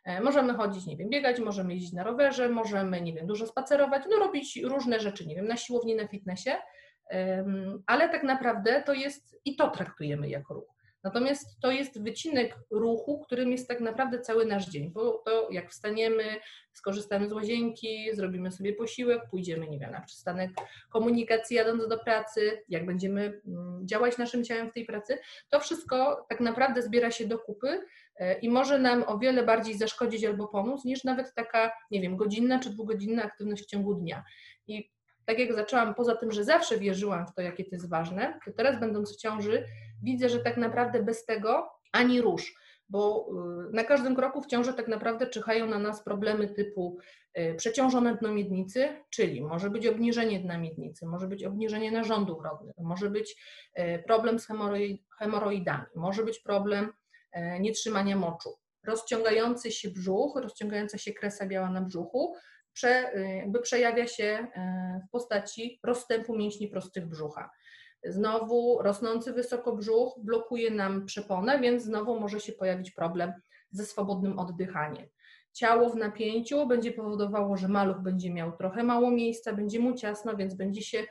[0.04, 4.02] E, możemy chodzić, nie wiem, biegać, możemy jeździć na rowerze, możemy, nie wiem, dużo spacerować,
[4.10, 6.50] no robić różne rzeczy, nie wiem, na siłowni, na fitnessie,
[7.86, 10.76] ale tak naprawdę to jest, i to traktujemy jako ruch.
[11.06, 15.70] Natomiast to jest wycinek ruchu, którym jest tak naprawdę cały nasz dzień, bo to jak
[15.70, 16.24] wstaniemy,
[16.72, 20.50] skorzystamy z łazienki, zrobimy sobie posiłek, pójdziemy, nie wiem, na przystanek
[20.90, 25.18] komunikacji jadąc do pracy, jak będziemy mm, działać naszym ciałem w tej pracy,
[25.50, 27.80] to wszystko tak naprawdę zbiera się do kupy
[28.16, 32.16] e, i może nam o wiele bardziej zaszkodzić albo pomóc, niż nawet taka, nie wiem,
[32.16, 34.24] godzinna czy dwugodzinna aktywność w ciągu dnia.
[34.66, 34.95] I
[35.26, 38.52] tak jak zaczęłam, poza tym, że zawsze wierzyłam w to, jakie to jest ważne, to
[38.52, 39.64] teraz będąc w ciąży,
[40.02, 42.54] widzę, że tak naprawdę bez tego ani rusz,
[42.88, 43.28] bo
[43.68, 46.98] y, na każdym kroku w ciąży tak naprawdę czyhają na nas problemy typu
[47.38, 52.74] y, przeciążone dno miednicy, czyli może być obniżenie dna miednicy, może być obniżenie narządów rodnych,
[52.78, 53.36] może być
[53.78, 54.46] y, problem z
[55.18, 56.92] hemoroidami, może być problem
[57.60, 58.50] nietrzymania moczu,
[58.86, 62.34] rozciągający się brzuch, rozciągająca się kresa biała na brzuchu,
[62.76, 64.46] prze, jakby przejawia się
[65.06, 67.50] w postaci rozstępu mięśni prostych brzucha.
[68.04, 73.32] Znowu rosnący wysoko brzuch blokuje nam przeponę, więc znowu może się pojawić problem
[73.70, 75.06] ze swobodnym oddychaniem.
[75.52, 80.36] Ciało w napięciu będzie powodowało, że maluch będzie miał trochę mało miejsca, będzie mu ciasno,
[80.36, 81.04] więc będzie się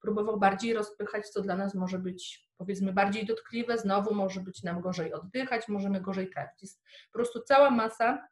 [0.00, 4.80] próbował bardziej rozpychać, co dla nas może być powiedzmy bardziej dotkliwe, znowu może być nam
[4.80, 6.62] gorzej oddychać, możemy gorzej trafić.
[6.62, 6.82] Jest
[7.12, 8.28] po prostu cała masa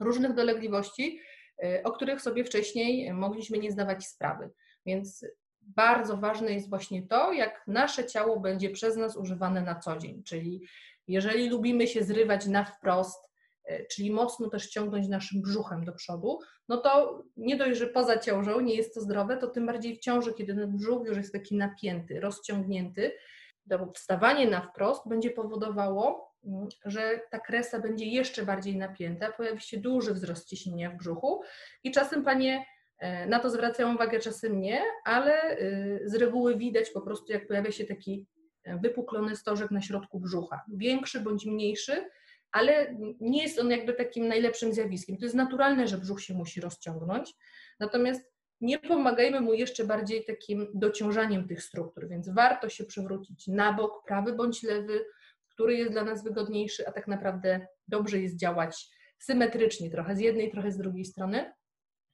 [0.00, 1.37] różnych dolegliwości, y,
[1.84, 4.50] o których sobie wcześniej mogliśmy nie zdawać sprawy.
[4.86, 5.24] Więc
[5.60, 10.22] bardzo ważne jest właśnie to, jak nasze ciało będzie przez nas używane na co dzień.
[10.22, 10.62] Czyli
[11.08, 13.30] jeżeli lubimy się zrywać na wprost,
[13.64, 18.18] e, czyli mocno też ciągnąć naszym brzuchem do przodu, no to nie dość, że poza
[18.18, 21.32] ciążą nie jest to zdrowe, to tym bardziej w ciąży, kiedy ten brzuch już jest
[21.32, 23.12] taki napięty, rozciągnięty,
[23.70, 26.27] to wstawanie na wprost będzie powodowało,
[26.84, 31.42] że ta kresa będzie jeszcze bardziej napięta, pojawi się duży wzrost ciśnienia w brzuchu
[31.84, 32.64] i czasem panie
[32.98, 37.46] E, na to zwracają uwagę czasem nie, ale y, z reguły widać po prostu, jak
[37.46, 38.26] pojawia się taki
[38.64, 40.62] e, wypuklony stożek na środku brzucha.
[40.68, 42.10] Większy bądź mniejszy,
[42.52, 45.16] ale nie jest on jakby takim najlepszym zjawiskiem.
[45.16, 47.34] To jest naturalne, że brzuch się musi rozciągnąć,
[47.80, 53.72] natomiast nie pomagajmy mu jeszcze bardziej takim dociążaniem tych struktur, więc warto się przewrócić na
[53.72, 55.04] bok, prawy bądź lewy,
[55.58, 60.50] który jest dla nas wygodniejszy, a tak naprawdę dobrze jest działać symetrycznie, trochę z jednej,
[60.50, 61.52] trochę z drugiej strony.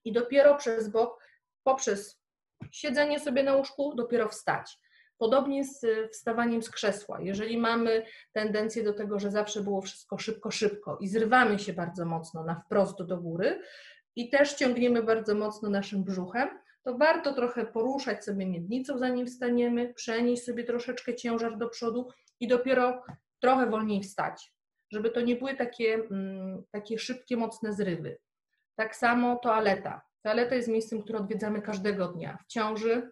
[0.05, 1.25] I dopiero przez bok,
[1.63, 2.23] poprzez
[2.71, 4.79] siedzenie sobie na łóżku, dopiero wstać.
[5.19, 7.21] Podobnie z wstawaniem z krzesła.
[7.21, 12.05] Jeżeli mamy tendencję do tego, że zawsze było wszystko szybko, szybko i zrywamy się bardzo
[12.05, 13.61] mocno na wprost do góry
[14.17, 16.49] i też ciągniemy bardzo mocno naszym brzuchem,
[16.83, 22.09] to warto trochę poruszać sobie miednicą, zanim wstaniemy, przenieść sobie troszeczkę ciężar do przodu
[22.41, 23.03] i dopiero
[23.45, 24.53] trochę wolniej wstać,
[24.93, 28.19] żeby to nie były takie, mm, takie szybkie, mocne zrywy.
[28.77, 30.03] Tak samo toaleta.
[30.23, 32.39] Toaleta jest miejscem, które odwiedzamy każdego dnia.
[32.45, 33.11] W ciąży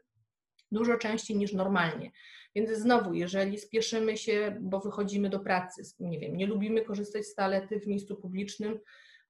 [0.71, 2.11] dużo częściej niż normalnie.
[2.55, 7.35] Więc znowu, jeżeli spieszymy się, bo wychodzimy do pracy, nie wiem, nie lubimy korzystać z
[7.35, 8.81] toalety w miejscu publicznym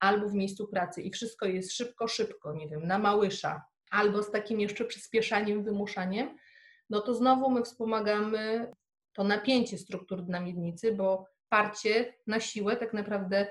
[0.00, 4.30] albo w miejscu pracy i wszystko jest szybko, szybko, nie wiem, na małysza, albo z
[4.30, 6.36] takim jeszcze przyspieszaniem, wymuszaniem,
[6.90, 8.72] no to znowu my wspomagamy
[9.12, 13.46] to napięcie struktur na miednicy, bo parcie na siłę tak naprawdę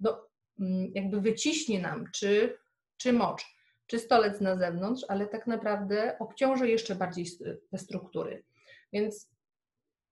[0.00, 0.28] no,
[0.60, 2.58] mm, jakby wyciśnie nam czy,
[2.96, 3.44] czy mocz,
[3.86, 7.26] czy stolec na zewnątrz, ale tak naprawdę obciąży jeszcze bardziej
[7.70, 8.44] te struktury.
[8.92, 9.30] Więc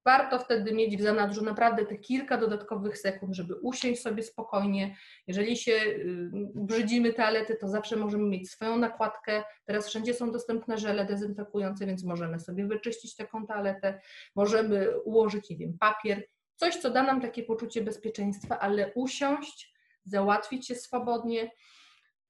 [0.09, 4.97] warto wtedy mieć w zanadrzu naprawdę te kilka dodatkowych sekund, żeby usiąść sobie spokojnie.
[5.27, 9.43] Jeżeli się y, brzydzimy toalety, to zawsze możemy mieć swoją nakładkę.
[9.65, 14.01] Teraz wszędzie są dostępne żele dezynfekujące, więc możemy sobie wyczyścić taką toaletę,
[14.35, 16.23] możemy ułożyć, nie wiem, papier,
[16.57, 21.51] coś, co da nam takie poczucie bezpieczeństwa, ale usiąść, załatwić się swobodnie,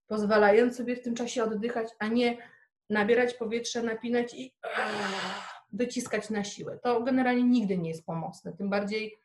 [0.07, 2.38] pozwalając sobie w tym czasie oddychać, a nie
[2.91, 4.55] nabierać powietrza, napinać i
[5.73, 6.79] wyciskać na siłę.
[6.83, 9.19] To generalnie nigdy nie jest pomocne, tym bardziej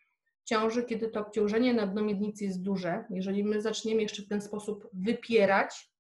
[0.46, 3.06] ciąży, kiedy to obciążenie na dno miednicy jest duże.
[3.10, 5.94] Jeżeli my zaczniemy jeszcze w ten sposób wypierać,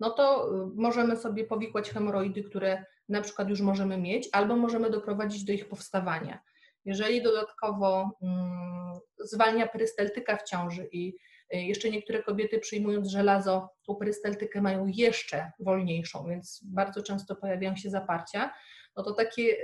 [0.00, 4.90] no to y, możemy sobie powikłać hemoroidy, które na przykład już możemy mieć, albo możemy
[4.90, 6.38] doprowadzić do ich powstawania.
[6.84, 11.16] Jeżeli dodatkowo mm, zwalnia perystaltyka w ciąży i
[11.54, 17.76] y, jeszcze niektóre kobiety przyjmując żelazo, tą perystaltykę mają jeszcze wolniejszą, więc bardzo często pojawiają
[17.76, 18.54] się zaparcia,
[18.96, 19.56] no to takie,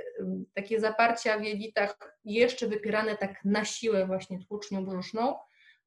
[0.54, 5.34] takie zaparcia w jelitach jeszcze wypierane tak na siłę właśnie tłucznią brzuszną,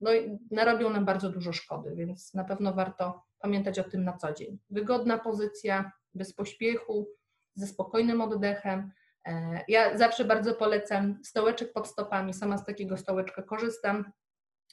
[0.02, 0.12] no
[0.52, 4.60] narobią nam bardzo dużo szkody, więc na pewno warto pamiętać o tym na co dzień.
[4.70, 7.08] Wygodna pozycja, bez pośpiechu,
[7.56, 8.92] ze spokojnym oddechem.
[9.28, 14.12] E, ja zawsze bardzo polecam stołeczek pod stopami, sama z takiego stołeczka korzystam,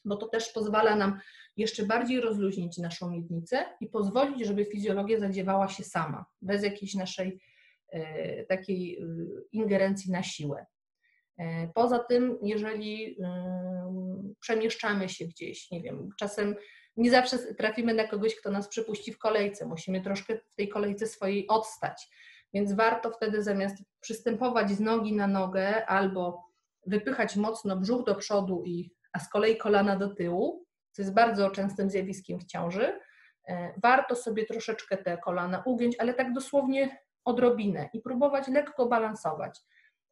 [0.05, 1.21] bo to też pozwala nam
[1.57, 7.41] jeszcze bardziej rozluźnić naszą miednicę i pozwolić, żeby fizjologia zadziewała się sama, bez jakiejś naszej
[8.48, 9.07] takiej e,
[9.53, 10.66] ingerencji na siłę.
[11.38, 13.18] E, poza tym, jeżeli
[14.40, 16.57] przemieszczamy się gdzieś, nie wiem, czasem
[16.96, 21.07] nie zawsze trafimy na kogoś, kto nas przypuści w kolejce, musimy troszkę w tej kolejce
[21.07, 22.09] swojej odstać,
[22.55, 26.44] więc warto wtedy zamiast przystępować z nogi na nogę albo
[26.87, 31.50] wypychać mocno brzuch do przodu, i, a z kolei kolana do tyłu, co jest bardzo
[31.50, 33.00] częstym zjawiskiem w ciąży,
[33.83, 39.61] warto sobie troszeczkę te kolana ugiąć, ale tak dosłownie odrobinę i próbować lekko balansować.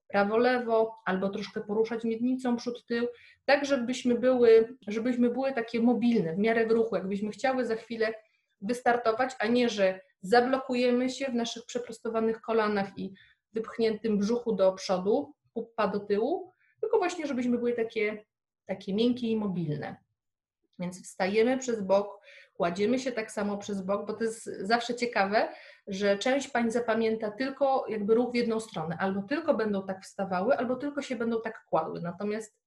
[0.09, 3.07] Prawo-lewo, albo troszkę poruszać miednicą przód-tył,
[3.45, 8.15] tak żebyśmy były, żebyśmy były takie mobilne, w miarę w ruchu, jakbyśmy chciały za chwilę
[8.61, 13.15] wystartować, a nie, że zablokujemy się w naszych przeprostowanych kolanach i
[13.53, 18.25] wypchniętym brzuchu do przodu, pupa do tyłu, tylko właśnie, żebyśmy były takie,
[18.67, 19.97] takie miękkie i mobilne.
[20.79, 22.21] Więc wstajemy przez bok,
[22.55, 25.49] kładziemy się tak samo przez bok, bo to jest zawsze ciekawe,
[25.89, 30.57] że część pań zapamięta tylko jakby ruch w jedną stronę, albo tylko będą tak wstawały,
[30.57, 32.01] albo tylko się będą tak kładły.
[32.01, 32.59] Natomiast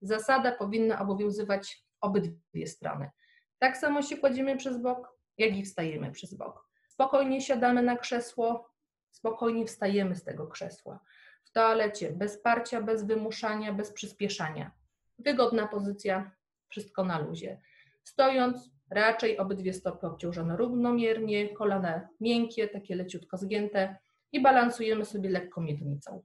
[0.00, 3.10] zasada powinna obowiązywać obydwie strony.
[3.58, 6.68] Tak samo się kładziemy przez bok, jak i wstajemy przez bok.
[6.88, 8.70] Spokojnie siadamy na krzesło,
[9.10, 11.00] spokojnie wstajemy z tego krzesła.
[11.44, 14.70] W toalecie bez parcia, bez wymuszania, bez przyspieszania.
[15.18, 16.30] Wygodna pozycja,
[16.68, 17.60] wszystko na luzie.
[18.04, 23.96] Stojąc, raczej obydwie stopy obciążone równomiernie, kolana miękkie, takie leciutko zgięte
[24.32, 26.22] i balansujemy sobie lekko miednicą.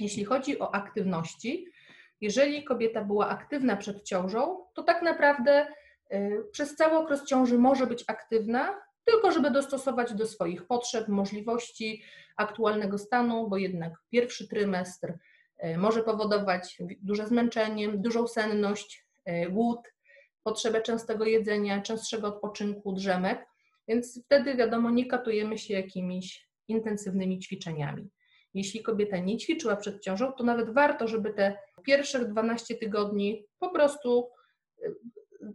[0.00, 1.66] Jeśli chodzi o aktywności,
[2.20, 5.66] jeżeli kobieta była aktywna przed ciążą, to tak naprawdę
[6.12, 12.02] y, przez cały okres ciąży może być aktywna, tylko żeby dostosować do swoich potrzeb, możliwości,
[12.36, 15.12] aktualnego stanu, bo jednak pierwszy trymestr
[15.64, 19.80] y, może powodować duże zmęczenie, dużą senność, y, głód,
[20.46, 23.46] potrzebę częstego jedzenia, częstszego odpoczynku, drzemek,
[23.88, 28.10] więc wtedy wiadomo, nie katujemy się jakimiś intensywnymi ćwiczeniami.
[28.54, 33.70] Jeśli kobieta nie ćwiczyła przed ciążą, to nawet warto, żeby te pierwszych 12 tygodni po
[33.70, 34.30] prostu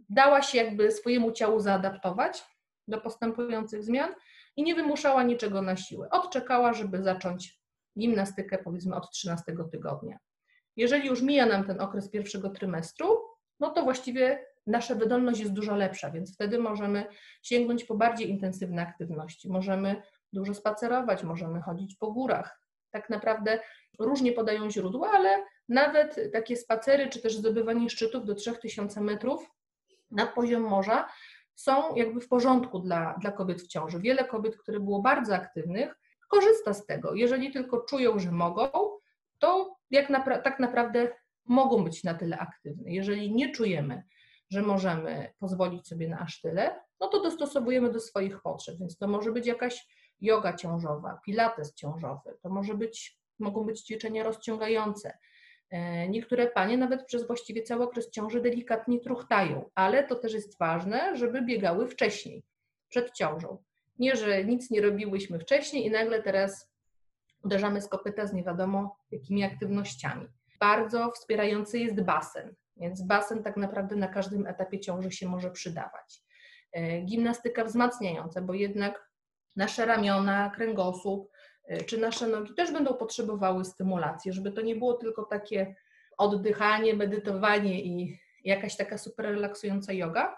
[0.08, 2.44] dała się jakby swojemu ciału zaadaptować
[2.88, 4.14] do postępujących zmian
[4.56, 6.08] i nie wymuszała niczego na siłę.
[6.10, 7.60] Odczekała, żeby zacząć
[7.98, 10.18] gimnastykę powiedzmy od 13 tygodnia.
[10.76, 13.20] Jeżeli już mija nam ten okres pierwszego trymestru,
[13.60, 17.06] no to właściwie nasza wydolność jest dużo lepsza, więc wtedy możemy
[17.42, 19.50] sięgnąć po bardziej intensywne aktywności.
[19.50, 20.02] Możemy
[20.32, 22.62] dużo spacerować, możemy chodzić po górach.
[22.90, 23.58] Tak naprawdę
[23.98, 29.50] różnie podają źródła, ale nawet takie spacery, czy też zdobywanie szczytów do 3000 metrów
[30.10, 31.08] nad poziom morza
[31.54, 34.00] są jakby w porządku dla, dla kobiet w ciąży.
[34.00, 35.98] Wiele kobiet, które było bardzo aktywnych,
[36.28, 37.14] korzysta z tego.
[37.14, 38.68] Jeżeli tylko czują, że mogą,
[39.38, 41.08] to jak napra- tak naprawdę
[41.44, 42.92] mogą być na tyle aktywne.
[42.92, 44.02] Jeżeli nie czujemy,
[44.52, 48.76] że możemy pozwolić sobie na aż tyle, no to dostosowujemy do swoich potrzeb.
[48.78, 49.86] Więc to może być jakaś
[50.20, 55.18] yoga ciążowa, pilates ciążowy, to może być, mogą być ćwiczenia rozciągające.
[55.70, 60.58] E, niektóre panie nawet przez właściwie cały okres ciąży delikatnie truchtają, ale to też jest
[60.58, 62.42] ważne, żeby biegały wcześniej,
[62.88, 63.58] przed ciążą.
[63.98, 66.72] Nie, że nic nie robiłyśmy wcześniej i nagle teraz
[67.44, 70.26] uderzamy z kopyta z nie wiadomo jakimi aktywnościami.
[70.60, 76.22] Bardzo wspierający jest basen, więc basen tak naprawdę na każdym etapie ciąży się może przydawać.
[76.72, 79.10] E, gimnastyka wzmacniająca, bo jednak
[79.56, 81.30] nasze ramiona, kręgosłup
[81.64, 85.74] e, czy nasze nogi też będą potrzebowały stymulacji, żeby to nie było tylko takie
[86.18, 90.36] oddychanie, medytowanie i jakaś taka super relaksująca yoga,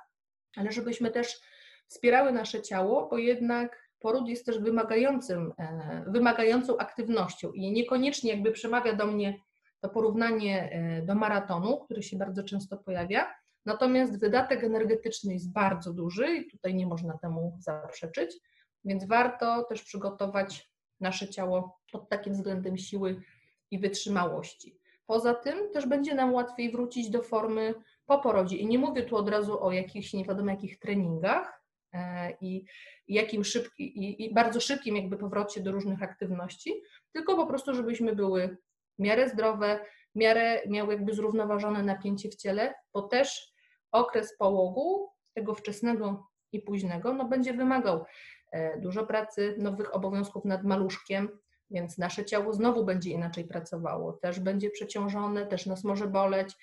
[0.57, 1.41] ale żebyśmy też
[1.87, 8.53] wspierały nasze ciało, bo jednak poród jest też wymagającym, e, wymagającą aktywnością i niekoniecznie jakby
[8.53, 9.41] przemawia do mnie
[9.85, 13.35] to porównanie e, do maratonu, który się bardzo często pojawia,
[13.67, 18.37] natomiast wydatek energetyczny jest bardzo duży i tutaj nie można temu zaprzeczyć,
[18.85, 20.71] więc warto też przygotować
[21.01, 23.23] nasze ciało pod takim względem siły
[23.71, 24.79] i wytrzymałości.
[25.07, 27.75] Poza tym też będzie nam łatwiej wrócić do formy
[28.07, 28.57] po porodzie.
[28.57, 31.63] I nie mówię tu od razu o jakichś nie wiadomo jakich treningach
[31.93, 32.65] e, i,
[33.07, 36.83] i jakim szybki, i, i bardzo szybkim jakby powrocie do różnych aktywności,
[37.13, 38.57] tylko po prostu, żebyśmy były
[38.99, 39.81] w miarę zdrowe,
[40.15, 43.55] w miarę miały jakby zrównoważone napięcie w ciele, bo też
[43.93, 48.05] okres połogu, tego wczesnego i późnego, no będzie wymagał
[48.53, 51.29] e, dużo pracy, nowych obowiązków nad maluszkiem,
[51.71, 56.55] więc nasze ciało znowu będzie inaczej pracowało, też będzie przeciążone, też nas może boleć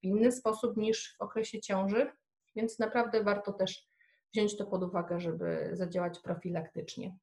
[0.00, 2.12] w inny sposób niż w okresie ciąży,
[2.56, 3.88] więc naprawdę warto też
[4.34, 7.16] wziąć to pod uwagę, żeby zadziałać profilaktycznie.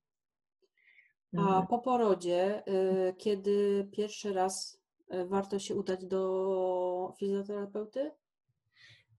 [1.37, 1.67] A mhm.
[1.67, 4.81] po porodzie, y, kiedy pierwszy raz
[5.13, 8.11] y, warto się udać do fizjoterapeuty?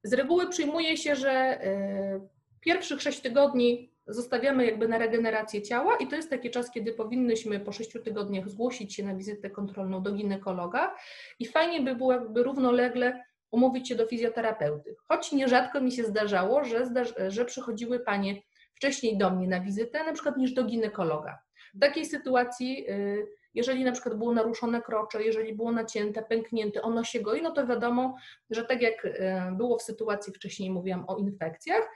[0.02, 2.20] Z reguły przyjmuje się, że y,
[2.61, 7.61] pierwszych 6 tygodni zostawiamy jakby na regenerację ciała i to jest taki czas, kiedy powinnyśmy
[7.61, 10.94] po 6 tygodniach zgłosić się na wizytę kontrolną do ginekologa
[11.38, 14.96] i fajnie by było jakby równolegle umówić się do fizjoterapeuty.
[15.08, 16.86] Choć nierzadko mi się zdarzało, że,
[17.28, 18.42] że przychodziły panie
[18.81, 21.39] wcześniej do mnie na wizytę, na przykład niż do ginekologa.
[21.74, 27.05] W takiej sytuacji, y, jeżeli na przykład było naruszone krocze, jeżeli było nacięte, pęknięte, ono
[27.05, 28.16] się goi, no to wiadomo,
[28.51, 29.12] że tak jak y,
[29.53, 31.89] było w sytuacji wcześniej, mówiłam o infekcjach,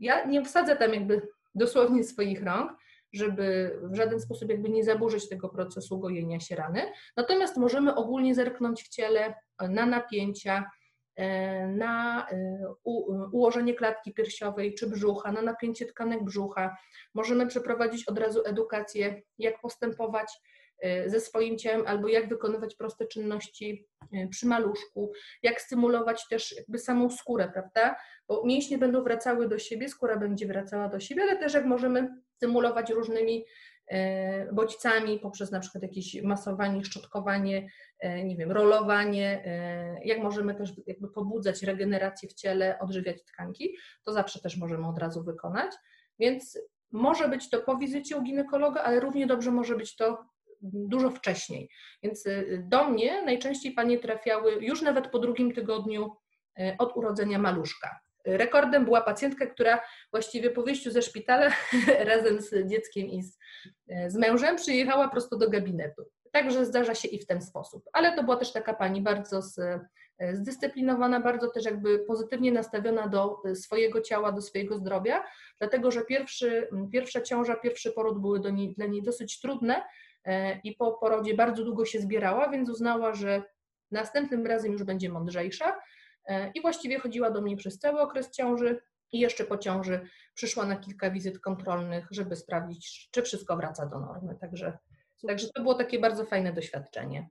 [0.00, 2.72] ja nie wsadzę tam jakby dosłownie swoich rąk,
[3.12, 6.82] żeby w żaden sposób jakby nie zaburzyć tego procesu gojenia się rany.
[7.16, 9.34] Natomiast możemy ogólnie zerknąć w ciele
[9.68, 10.70] na napięcia,
[11.68, 12.74] na e,
[13.32, 16.76] ułożenie klatki piersiowej czy brzucha, na napięcie tkanek brzucha.
[17.14, 20.32] Możemy przeprowadzić od razu edukację, jak postępować
[20.82, 23.86] e, ze swoim ciałem albo jak wykonywać proste czynności
[24.30, 25.12] przy maluszku,
[25.42, 27.96] jak stymulować też jakby samą skórę, prawda?
[28.28, 32.08] Bo mięśnie będą wracały do siebie, skóra będzie wracała do siebie, ale też jak możemy
[32.36, 33.69] stymulować różnymi E,
[34.52, 37.68] bodźcami poprzez na przykład jakieś masowanie, szczotkowanie,
[37.98, 43.76] e, nie wiem, rolowanie, e, jak możemy też jakby pobudzać regenerację w ciele, odżywiać tkanki,
[44.04, 45.72] to zawsze też możemy od razu wykonać.
[46.18, 46.58] Więc
[46.92, 50.24] może być to po wizycie u ginekologa, ale równie dobrze może być to
[50.62, 51.68] dużo wcześniej.
[52.02, 52.24] Więc
[52.58, 56.16] do mnie najczęściej panie trafiały już nawet po drugim tygodniu
[56.78, 58.00] od urodzenia maluszka.
[58.24, 61.50] Rekordem była pacjentka, która właściwie po wyjściu ze szpitala
[62.10, 63.38] razem z dzieckiem i z,
[64.08, 66.02] z mężem przyjechała prosto do gabinetu.
[66.32, 67.84] Także zdarza się i w ten sposób.
[67.92, 69.60] Ale to była też taka pani bardzo z,
[70.32, 75.24] zdyscyplinowana, bardzo też jakby pozytywnie nastawiona do swojego ciała, do swojego zdrowia,
[75.58, 79.82] dlatego że pierwszy, pierwsza ciąża, pierwszy poród były do niej, dla niej dosyć trudne
[80.24, 83.42] e, i po porodzie bardzo długo się zbierała, więc uznała, że
[83.90, 85.99] następnym razem już będzie mądrzejsza E,
[86.54, 88.80] i właściwie chodziła do mnie przez cały okres ciąży
[89.12, 90.00] i jeszcze po ciąży
[90.34, 94.36] przyszła na kilka wizyt kontrolnych, żeby sprawdzić, czy wszystko wraca do normy.
[94.40, 94.78] Także,
[95.26, 97.28] także to było takie bardzo fajne doświadczenie.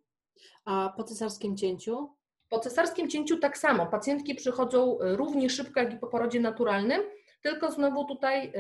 [0.66, 2.10] A po cesarskim cięciu?
[2.50, 3.86] Po cesarskim cięciu tak samo.
[3.86, 7.02] Pacjentki przychodzą równie szybko jak i po porodzie naturalnym,
[7.42, 8.54] tylko znowu tutaj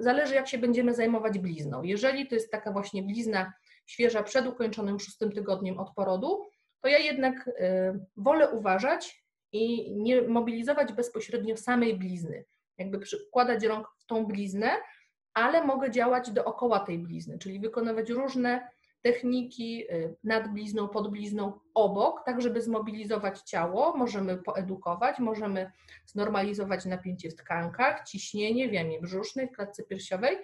[0.00, 1.82] zależy, jak się będziemy zajmować blizną.
[1.82, 3.52] Jeżeli to jest taka właśnie blizna
[3.86, 6.48] świeża przed ukończonym szóstym tygodniem od porodu,
[6.80, 7.50] to ja jednak
[8.16, 12.44] wolę uważać i nie mobilizować bezpośrednio samej blizny.
[12.78, 14.70] Jakby przykładać rąk w tą bliznę,
[15.34, 18.68] ale mogę działać dookoła tej blizny, czyli wykonywać różne
[19.02, 23.96] techniki y, nad blizną, pod blizną, obok, tak żeby zmobilizować ciało.
[23.96, 25.70] Możemy poedukować, możemy
[26.06, 30.38] znormalizować napięcie w tkankach, ciśnienie w jamie brzusznej, w klatce piersiowej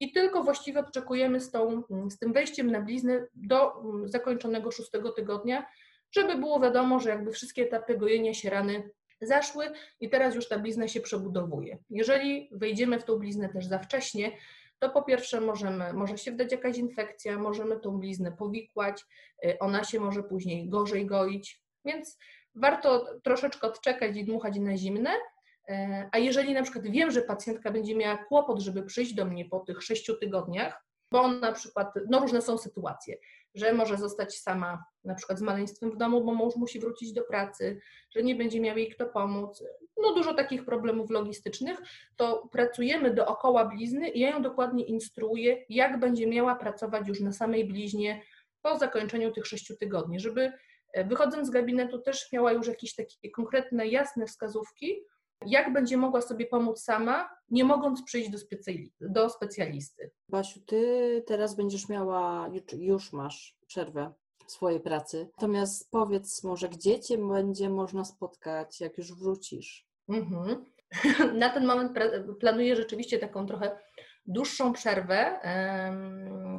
[0.00, 5.12] i tylko właściwie oczekujemy z, tą, z tym wejściem na bliznę do mm, zakończonego szóstego
[5.12, 5.66] tygodnia,
[6.10, 8.90] żeby było wiadomo, że jakby wszystkie etapy gojenia się rany
[9.20, 9.64] zaszły
[10.00, 11.78] i teraz już ta blizna się przebudowuje.
[11.90, 14.32] Jeżeli wejdziemy w tą bliznę też za wcześnie,
[14.78, 19.04] to po pierwsze możemy, może się wdać jakaś infekcja, możemy tą bliznę powikłać,
[19.44, 22.18] y, ona się może później gorzej goić, więc
[22.54, 25.74] warto troszeczkę odczekać i dmuchać na zimne, y,
[26.12, 29.60] a jeżeli na przykład wiem, że pacjentka będzie miała kłopot, żeby przyjść do mnie po
[29.60, 33.16] tych sześciu tygodniach, bo na przykład, no różne są sytuacje,
[33.54, 37.22] że może zostać sama na przykład z maleństwem w domu, bo mąż musi wrócić do
[37.22, 37.80] pracy,
[38.10, 39.64] że nie będzie miał jej kto pomóc.
[39.96, 41.78] No dużo takich problemów logistycznych,
[42.16, 47.32] to pracujemy dookoła blizny i ja ją dokładnie instruuję, jak będzie miała pracować już na
[47.32, 48.22] samej bliźnie
[48.62, 50.52] po zakończeniu tych sześciu tygodni, żeby
[50.92, 55.04] e, wychodząc z gabinetu też miała już jakieś takie konkretne, jasne wskazówki,
[55.46, 60.10] jak będzie mogła sobie pomóc sama, nie mogąc przyjść do, specjali do specjalisty.
[60.28, 64.12] Basiu, ty teraz będziesz miała, już masz przerwę
[64.46, 65.28] swojej pracy.
[65.36, 69.86] Natomiast powiedz może, gdzie cię będzie można spotkać, jak już wrócisz?
[70.08, 70.64] Mhm.
[71.34, 71.98] Na ten moment
[72.40, 73.78] planuję rzeczywiście taką trochę
[74.26, 75.40] dłuższą przerwę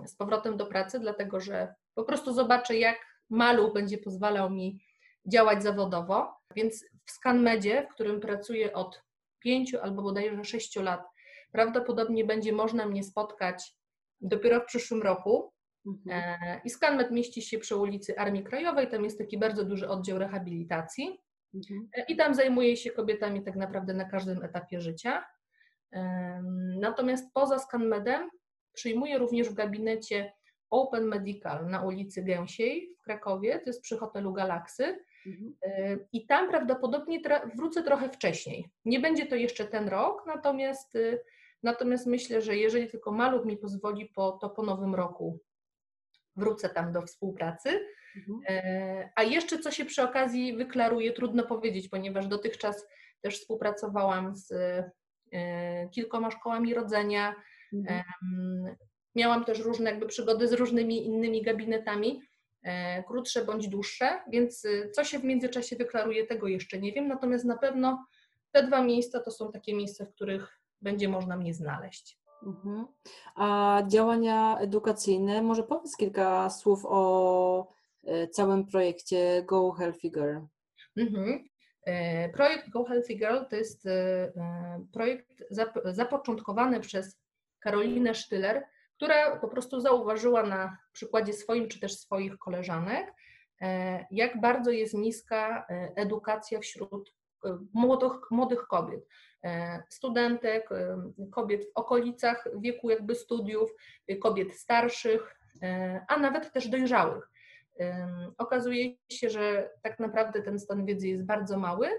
[0.05, 2.97] z powrotem do pracy, dlatego że po prostu zobaczę, jak
[3.29, 4.79] maluch będzie pozwalał mi
[5.25, 6.33] działać zawodowo.
[6.55, 9.01] Więc w ScanMedzie, w którym pracuję od
[9.39, 11.01] pięciu albo bodajże sześciu lat,
[11.51, 13.75] prawdopodobnie będzie można mnie spotkać
[14.21, 15.53] dopiero w przyszłym roku.
[15.85, 16.37] Mhm.
[16.41, 20.19] E, I ScanMed mieści się przy ulicy Armii Krajowej, tam jest taki bardzo duży oddział
[20.19, 21.19] rehabilitacji
[21.55, 21.89] mhm.
[21.97, 25.25] E, i tam zajmuję się kobietami tak naprawdę na każdym etapie życia.
[26.79, 28.29] Natomiast poza ScanMedem
[28.73, 30.33] przyjmuję również w gabinecie
[30.69, 34.99] Open Medical na ulicy Gęsiej w Krakowie, to jest przy hotelu Galaksy.
[35.25, 35.55] Mhm.
[35.65, 37.19] Y, I tam prawdopodobnie
[37.55, 38.69] wrócę trochę wcześniej.
[38.85, 41.21] Nie będzie to jeszcze ten rok, natomiast, y,
[41.63, 45.39] natomiast myślę, że jeżeli tylko maluch mi pozwoli, po, to po nowym roku
[46.35, 47.69] wrócę tam do współpracy.
[48.15, 48.57] Mhm.
[48.57, 52.87] Y, a jeszcze co się przy okazji wyklaruje, trudno powiedzieć, ponieważ dotychczas
[53.21, 54.53] też współpracowałam z
[55.91, 57.35] kilkoma szkołami rodzenia.
[57.73, 58.03] Mhm.
[59.15, 62.21] Miałam też różne jakby przygody z różnymi innymi gabinetami.
[62.63, 67.07] E, krótsze bądź dłuższe, więc y, co się w międzyczasie wyklaruje, tego jeszcze nie wiem,
[67.07, 68.05] natomiast na pewno
[68.51, 72.19] te dwa miejsca to są takie miejsca, w których będzie można mnie znaleźć.
[72.47, 72.87] Mhm.
[73.35, 77.67] A działania edukacyjne, może powiedz kilka słów o
[78.03, 80.37] e, całym projekcie Go Healthy Girl.
[80.97, 81.49] Mhm.
[81.85, 83.87] E, projekt Go Healthy Girl to jest
[84.93, 85.43] projekt
[85.85, 87.19] zapoczątkowany przez
[87.59, 88.63] Karolinę Sztyler,
[88.99, 93.13] która po prostu zauważyła na przykładzie swoim czy też swoich koleżanek,
[93.61, 97.13] e, jak bardzo jest niska e, edukacja wśród
[97.45, 99.07] e, młodych, młodych kobiet,
[99.89, 100.69] studentek,
[101.31, 103.69] kobiet w okolicach wieku jakby studiów,
[104.21, 105.35] kobiet starszych,
[106.07, 107.29] a nawet też dojrzałych.
[108.37, 111.89] Okazuje się, że tak naprawdę ten stan wiedzy jest bardzo mały,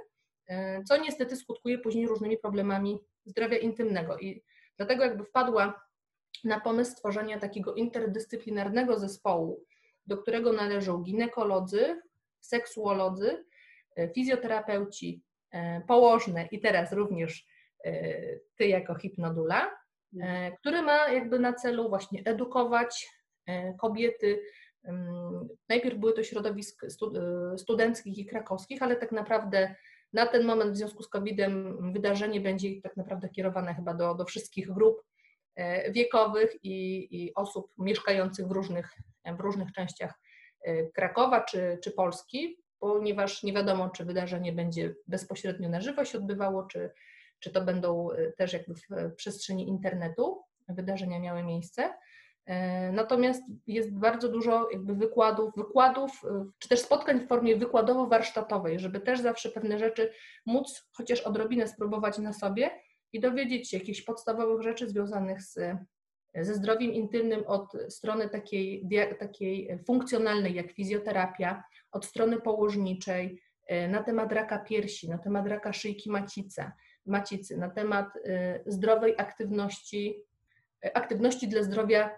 [0.84, 4.42] co niestety skutkuje później różnymi problemami zdrowia intymnego i
[4.76, 5.89] dlatego jakby wpadła
[6.44, 9.64] na pomysł stworzenia takiego interdyscyplinarnego zespołu,
[10.06, 12.00] do którego należą ginekolodzy,
[12.40, 13.44] seksuolodzy,
[13.96, 15.22] e, fizjoterapeuci,
[15.52, 17.46] e, położne i teraz również
[17.84, 17.92] e,
[18.56, 19.70] ty jako hipnodula,
[20.60, 23.10] który ma jakby na celu właśnie edukować
[23.80, 24.42] kobiety.
[25.68, 26.82] Najpierw były to środowisk
[27.56, 29.74] studenckich i krakowskich, ale tak naprawdę
[30.12, 34.24] na ten moment w związku z COVID-em wydarzenie będzie tak naprawdę kierowane chyba do, do
[34.24, 35.02] wszystkich grup
[35.90, 38.96] wiekowych i, i osób mieszkających w różnych,
[39.38, 40.20] w różnych częściach
[40.62, 46.18] e, Krakowa czy, czy Polski, ponieważ nie wiadomo, czy wydarzenie będzie bezpośrednio na żywo się
[46.18, 46.90] odbywało, czy,
[47.40, 51.94] czy to będą e, też jakby w przestrzeni internetu wydarzenia miały miejsce.
[52.92, 56.22] Natomiast jest bardzo dużo jakby wykładów, wykładów,
[56.58, 60.12] czy też spotkań w formie wykładowo-warsztatowej, żeby też zawsze pewne rzeczy
[60.46, 62.70] móc chociaż odrobinę spróbować na sobie,
[63.12, 65.58] i dowiedzieć się jakichś podstawowych rzeczy związanych z,
[66.34, 68.88] ze zdrowiem intymnym od strony takiej,
[69.18, 73.42] takiej funkcjonalnej jak fizjoterapia, od strony położniczej,
[73.88, 76.70] na temat raka piersi, na temat raka szyjki macicy,
[77.06, 78.08] macicy na temat
[78.66, 80.22] zdrowej aktywności,
[80.94, 82.10] aktywności dla zdrowia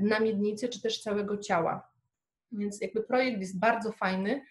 [0.00, 1.88] na miednicy czy też całego ciała.
[2.52, 4.44] Więc jakby projekt jest bardzo fajny.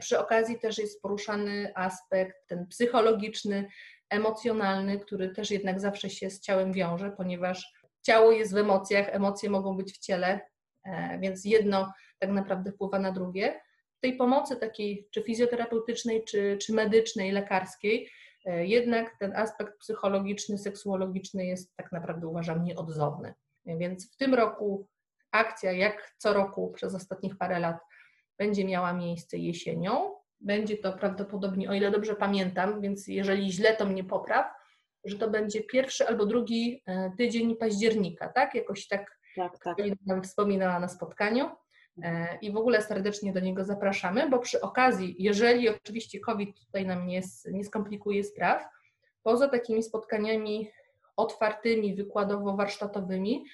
[0.00, 3.68] Przy okazji też jest poruszany aspekt ten psychologiczny,
[4.10, 7.72] emocjonalny, który też jednak zawsze się z ciałem wiąże, ponieważ
[8.02, 10.40] ciało jest w emocjach, emocje mogą być w ciele,
[10.84, 13.60] e, więc jedno tak naprawdę wpływa na drugie.
[14.00, 18.10] Tej pomocy takiej, czy fizjoterapeutycznej, czy, czy medycznej, lekarskiej,
[18.46, 23.34] e, jednak ten aspekt psychologiczny, seksuologiczny jest tak naprawdę uważam nieodzowny.
[23.66, 24.88] Więc w tym roku
[25.30, 27.76] akcja, jak co roku przez ostatnich parę lat,
[28.38, 30.14] będzie miała miejsce jesienią.
[30.40, 34.46] Będzie to prawdopodobnie, o ile dobrze pamiętam, więc jeżeli źle, to mnie popraw,
[35.04, 38.54] że to będzie pierwszy albo drugi e, tydzień października, tak?
[38.54, 39.76] Jakoś tak, tak, tak.
[40.06, 41.50] nam wspominała na spotkaniu.
[42.02, 46.86] E, I w ogóle serdecznie do niego zapraszamy, bo przy okazji, jeżeli oczywiście COVID tutaj
[46.86, 47.22] nam nie,
[47.52, 48.64] nie skomplikuje spraw,
[49.22, 50.70] poza takimi spotkaniami
[51.16, 53.44] otwartymi, wykładowo-warsztatowymi,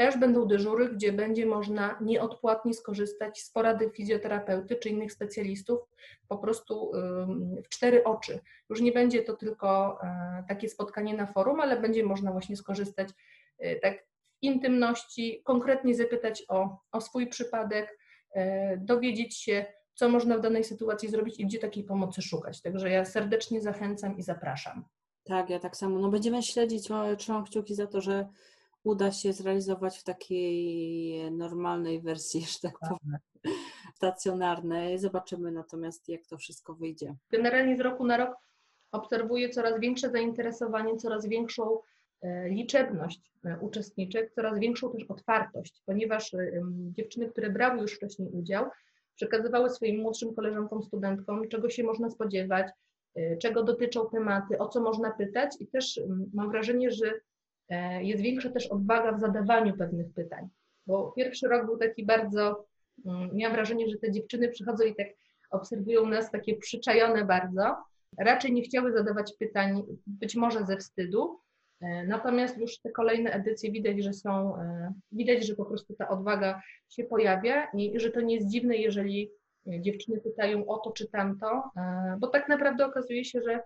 [0.00, 5.80] też będą dyżury, gdzie będzie można nieodpłatnie skorzystać z porady fizjoterapeuty czy innych specjalistów
[6.28, 6.92] po prostu
[7.64, 8.40] w cztery oczy.
[8.70, 13.08] Już nie będzie to tylko e, takie spotkanie na forum, ale będzie można właśnie skorzystać
[13.58, 17.98] e, tak w intymności, konkretnie zapytać o, o swój przypadek,
[18.32, 22.62] e, dowiedzieć się, co można w danej sytuacji zrobić i gdzie takiej pomocy szukać.
[22.62, 24.84] Także ja serdecznie zachęcam i zapraszam.
[25.24, 25.98] Tak, ja tak samo.
[25.98, 26.88] No będziemy śledzić,
[27.18, 28.28] trzymam kciuki za to, że
[28.84, 33.18] uda się zrealizować w takiej normalnej wersji, że tak powiem,
[33.94, 34.98] stacjonarnej.
[34.98, 37.14] Zobaczymy natomiast, jak to wszystko wyjdzie.
[37.30, 38.36] Generalnie z roku na rok
[38.92, 41.78] obserwuję coraz większe zainteresowanie, coraz większą
[42.22, 46.36] e, liczebność e, uczestniczek, coraz większą też otwartość, ponieważ
[46.90, 48.66] dziewczyny, które brały już wcześniej udział,
[49.14, 52.66] przekazywały swoim młodszym koleżankom, studentkom, czego się można spodziewać,
[53.14, 56.00] e, czego dotyczą tematy, o co można pytać i też
[56.34, 57.29] mam wrażenie, że E,
[58.00, 60.48] jest większa też odwaga w zadawaniu pewnych pytań.
[60.86, 62.66] Bo pierwszy rok był taki bardzo,
[63.06, 65.06] mm, miałam wrażenie, że te dziewczyny przychodzą i tak
[65.50, 67.76] obserwują nas takie przyczajone bardzo.
[68.18, 71.40] Raczej nie chciały zadawać pytań, być może ze wstydu.
[71.80, 76.08] E, natomiast już te kolejne edycje widać, że są, e, widać, że po prostu ta
[76.08, 79.30] odwaga się pojawia i że to nie jest dziwne, jeżeli
[79.66, 81.62] dziewczyny pytają o to czy tamto,
[82.18, 83.60] bo tak naprawdę okazuje się, że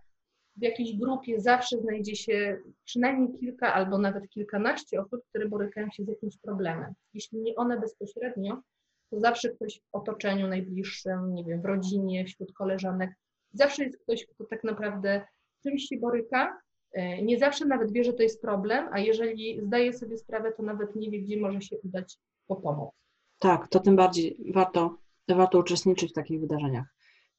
[0.56, 6.04] w jakiejś grupie zawsze znajdzie się przynajmniej kilka albo nawet kilkanaście osób, które borykają się
[6.04, 6.94] z jakimś problemem.
[7.14, 8.62] Jeśli nie one bezpośrednio,
[9.10, 13.10] to zawsze ktoś w otoczeniu najbliższym, nie wiem, w rodzinie, wśród koleżanek,
[13.52, 15.26] zawsze jest ktoś, kto tak naprawdę
[15.62, 16.60] czymś się boryka.
[16.92, 20.62] E, nie zawsze nawet wie, że to jest problem, a jeżeli zdaje sobie sprawę, to
[20.62, 22.90] nawet nie wie, gdzie może się udać po pomoc.
[23.38, 24.98] Tak, to tym bardziej warto,
[25.28, 26.86] warto uczestniczyć w takich wydarzeniach.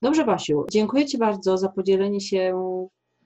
[0.02, 2.54] Dobrze, Basiu, dziękuję Ci bardzo za podzielenie się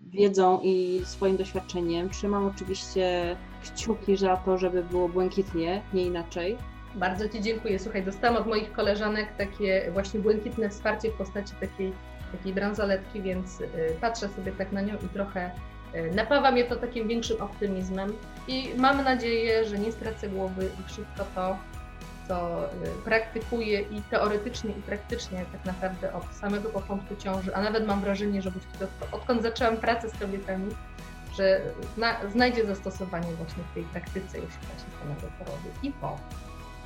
[0.01, 2.09] wiedzą i swoim doświadczeniem.
[2.09, 6.57] Trzymam oczywiście kciuki za to, żeby było błękitnie, nie inaczej.
[6.95, 7.79] Bardzo Ci dziękuję.
[7.79, 11.93] Słuchaj, dostałam od moich koleżanek takie właśnie błękitne wsparcie w postaci takiej,
[12.31, 13.67] takiej bransoletki, więc y,
[14.01, 15.51] patrzę sobie tak na nią i trochę
[15.95, 18.13] y, napawa mnie to takim większym optymizmem
[18.47, 21.57] i mam nadzieję, że nie stracę głowy i wszystko to
[22.29, 27.87] to y, praktykuję i teoretycznie, i praktycznie tak naprawdę od samego początku ciąży, a nawet
[27.87, 28.51] mam wrażenie, że
[29.11, 30.75] odkąd zaczęłam pracę z kobietami,
[31.37, 31.61] że
[31.95, 36.19] zna, znajdzie zastosowanie właśnie w tej praktyce już właśnie samego porodu i po.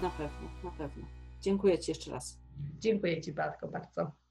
[0.02, 1.04] Na pewno, na pewno.
[1.42, 2.38] Dziękuję Ci jeszcze raz.
[2.80, 4.23] Dziękuję Ci Batko bardzo.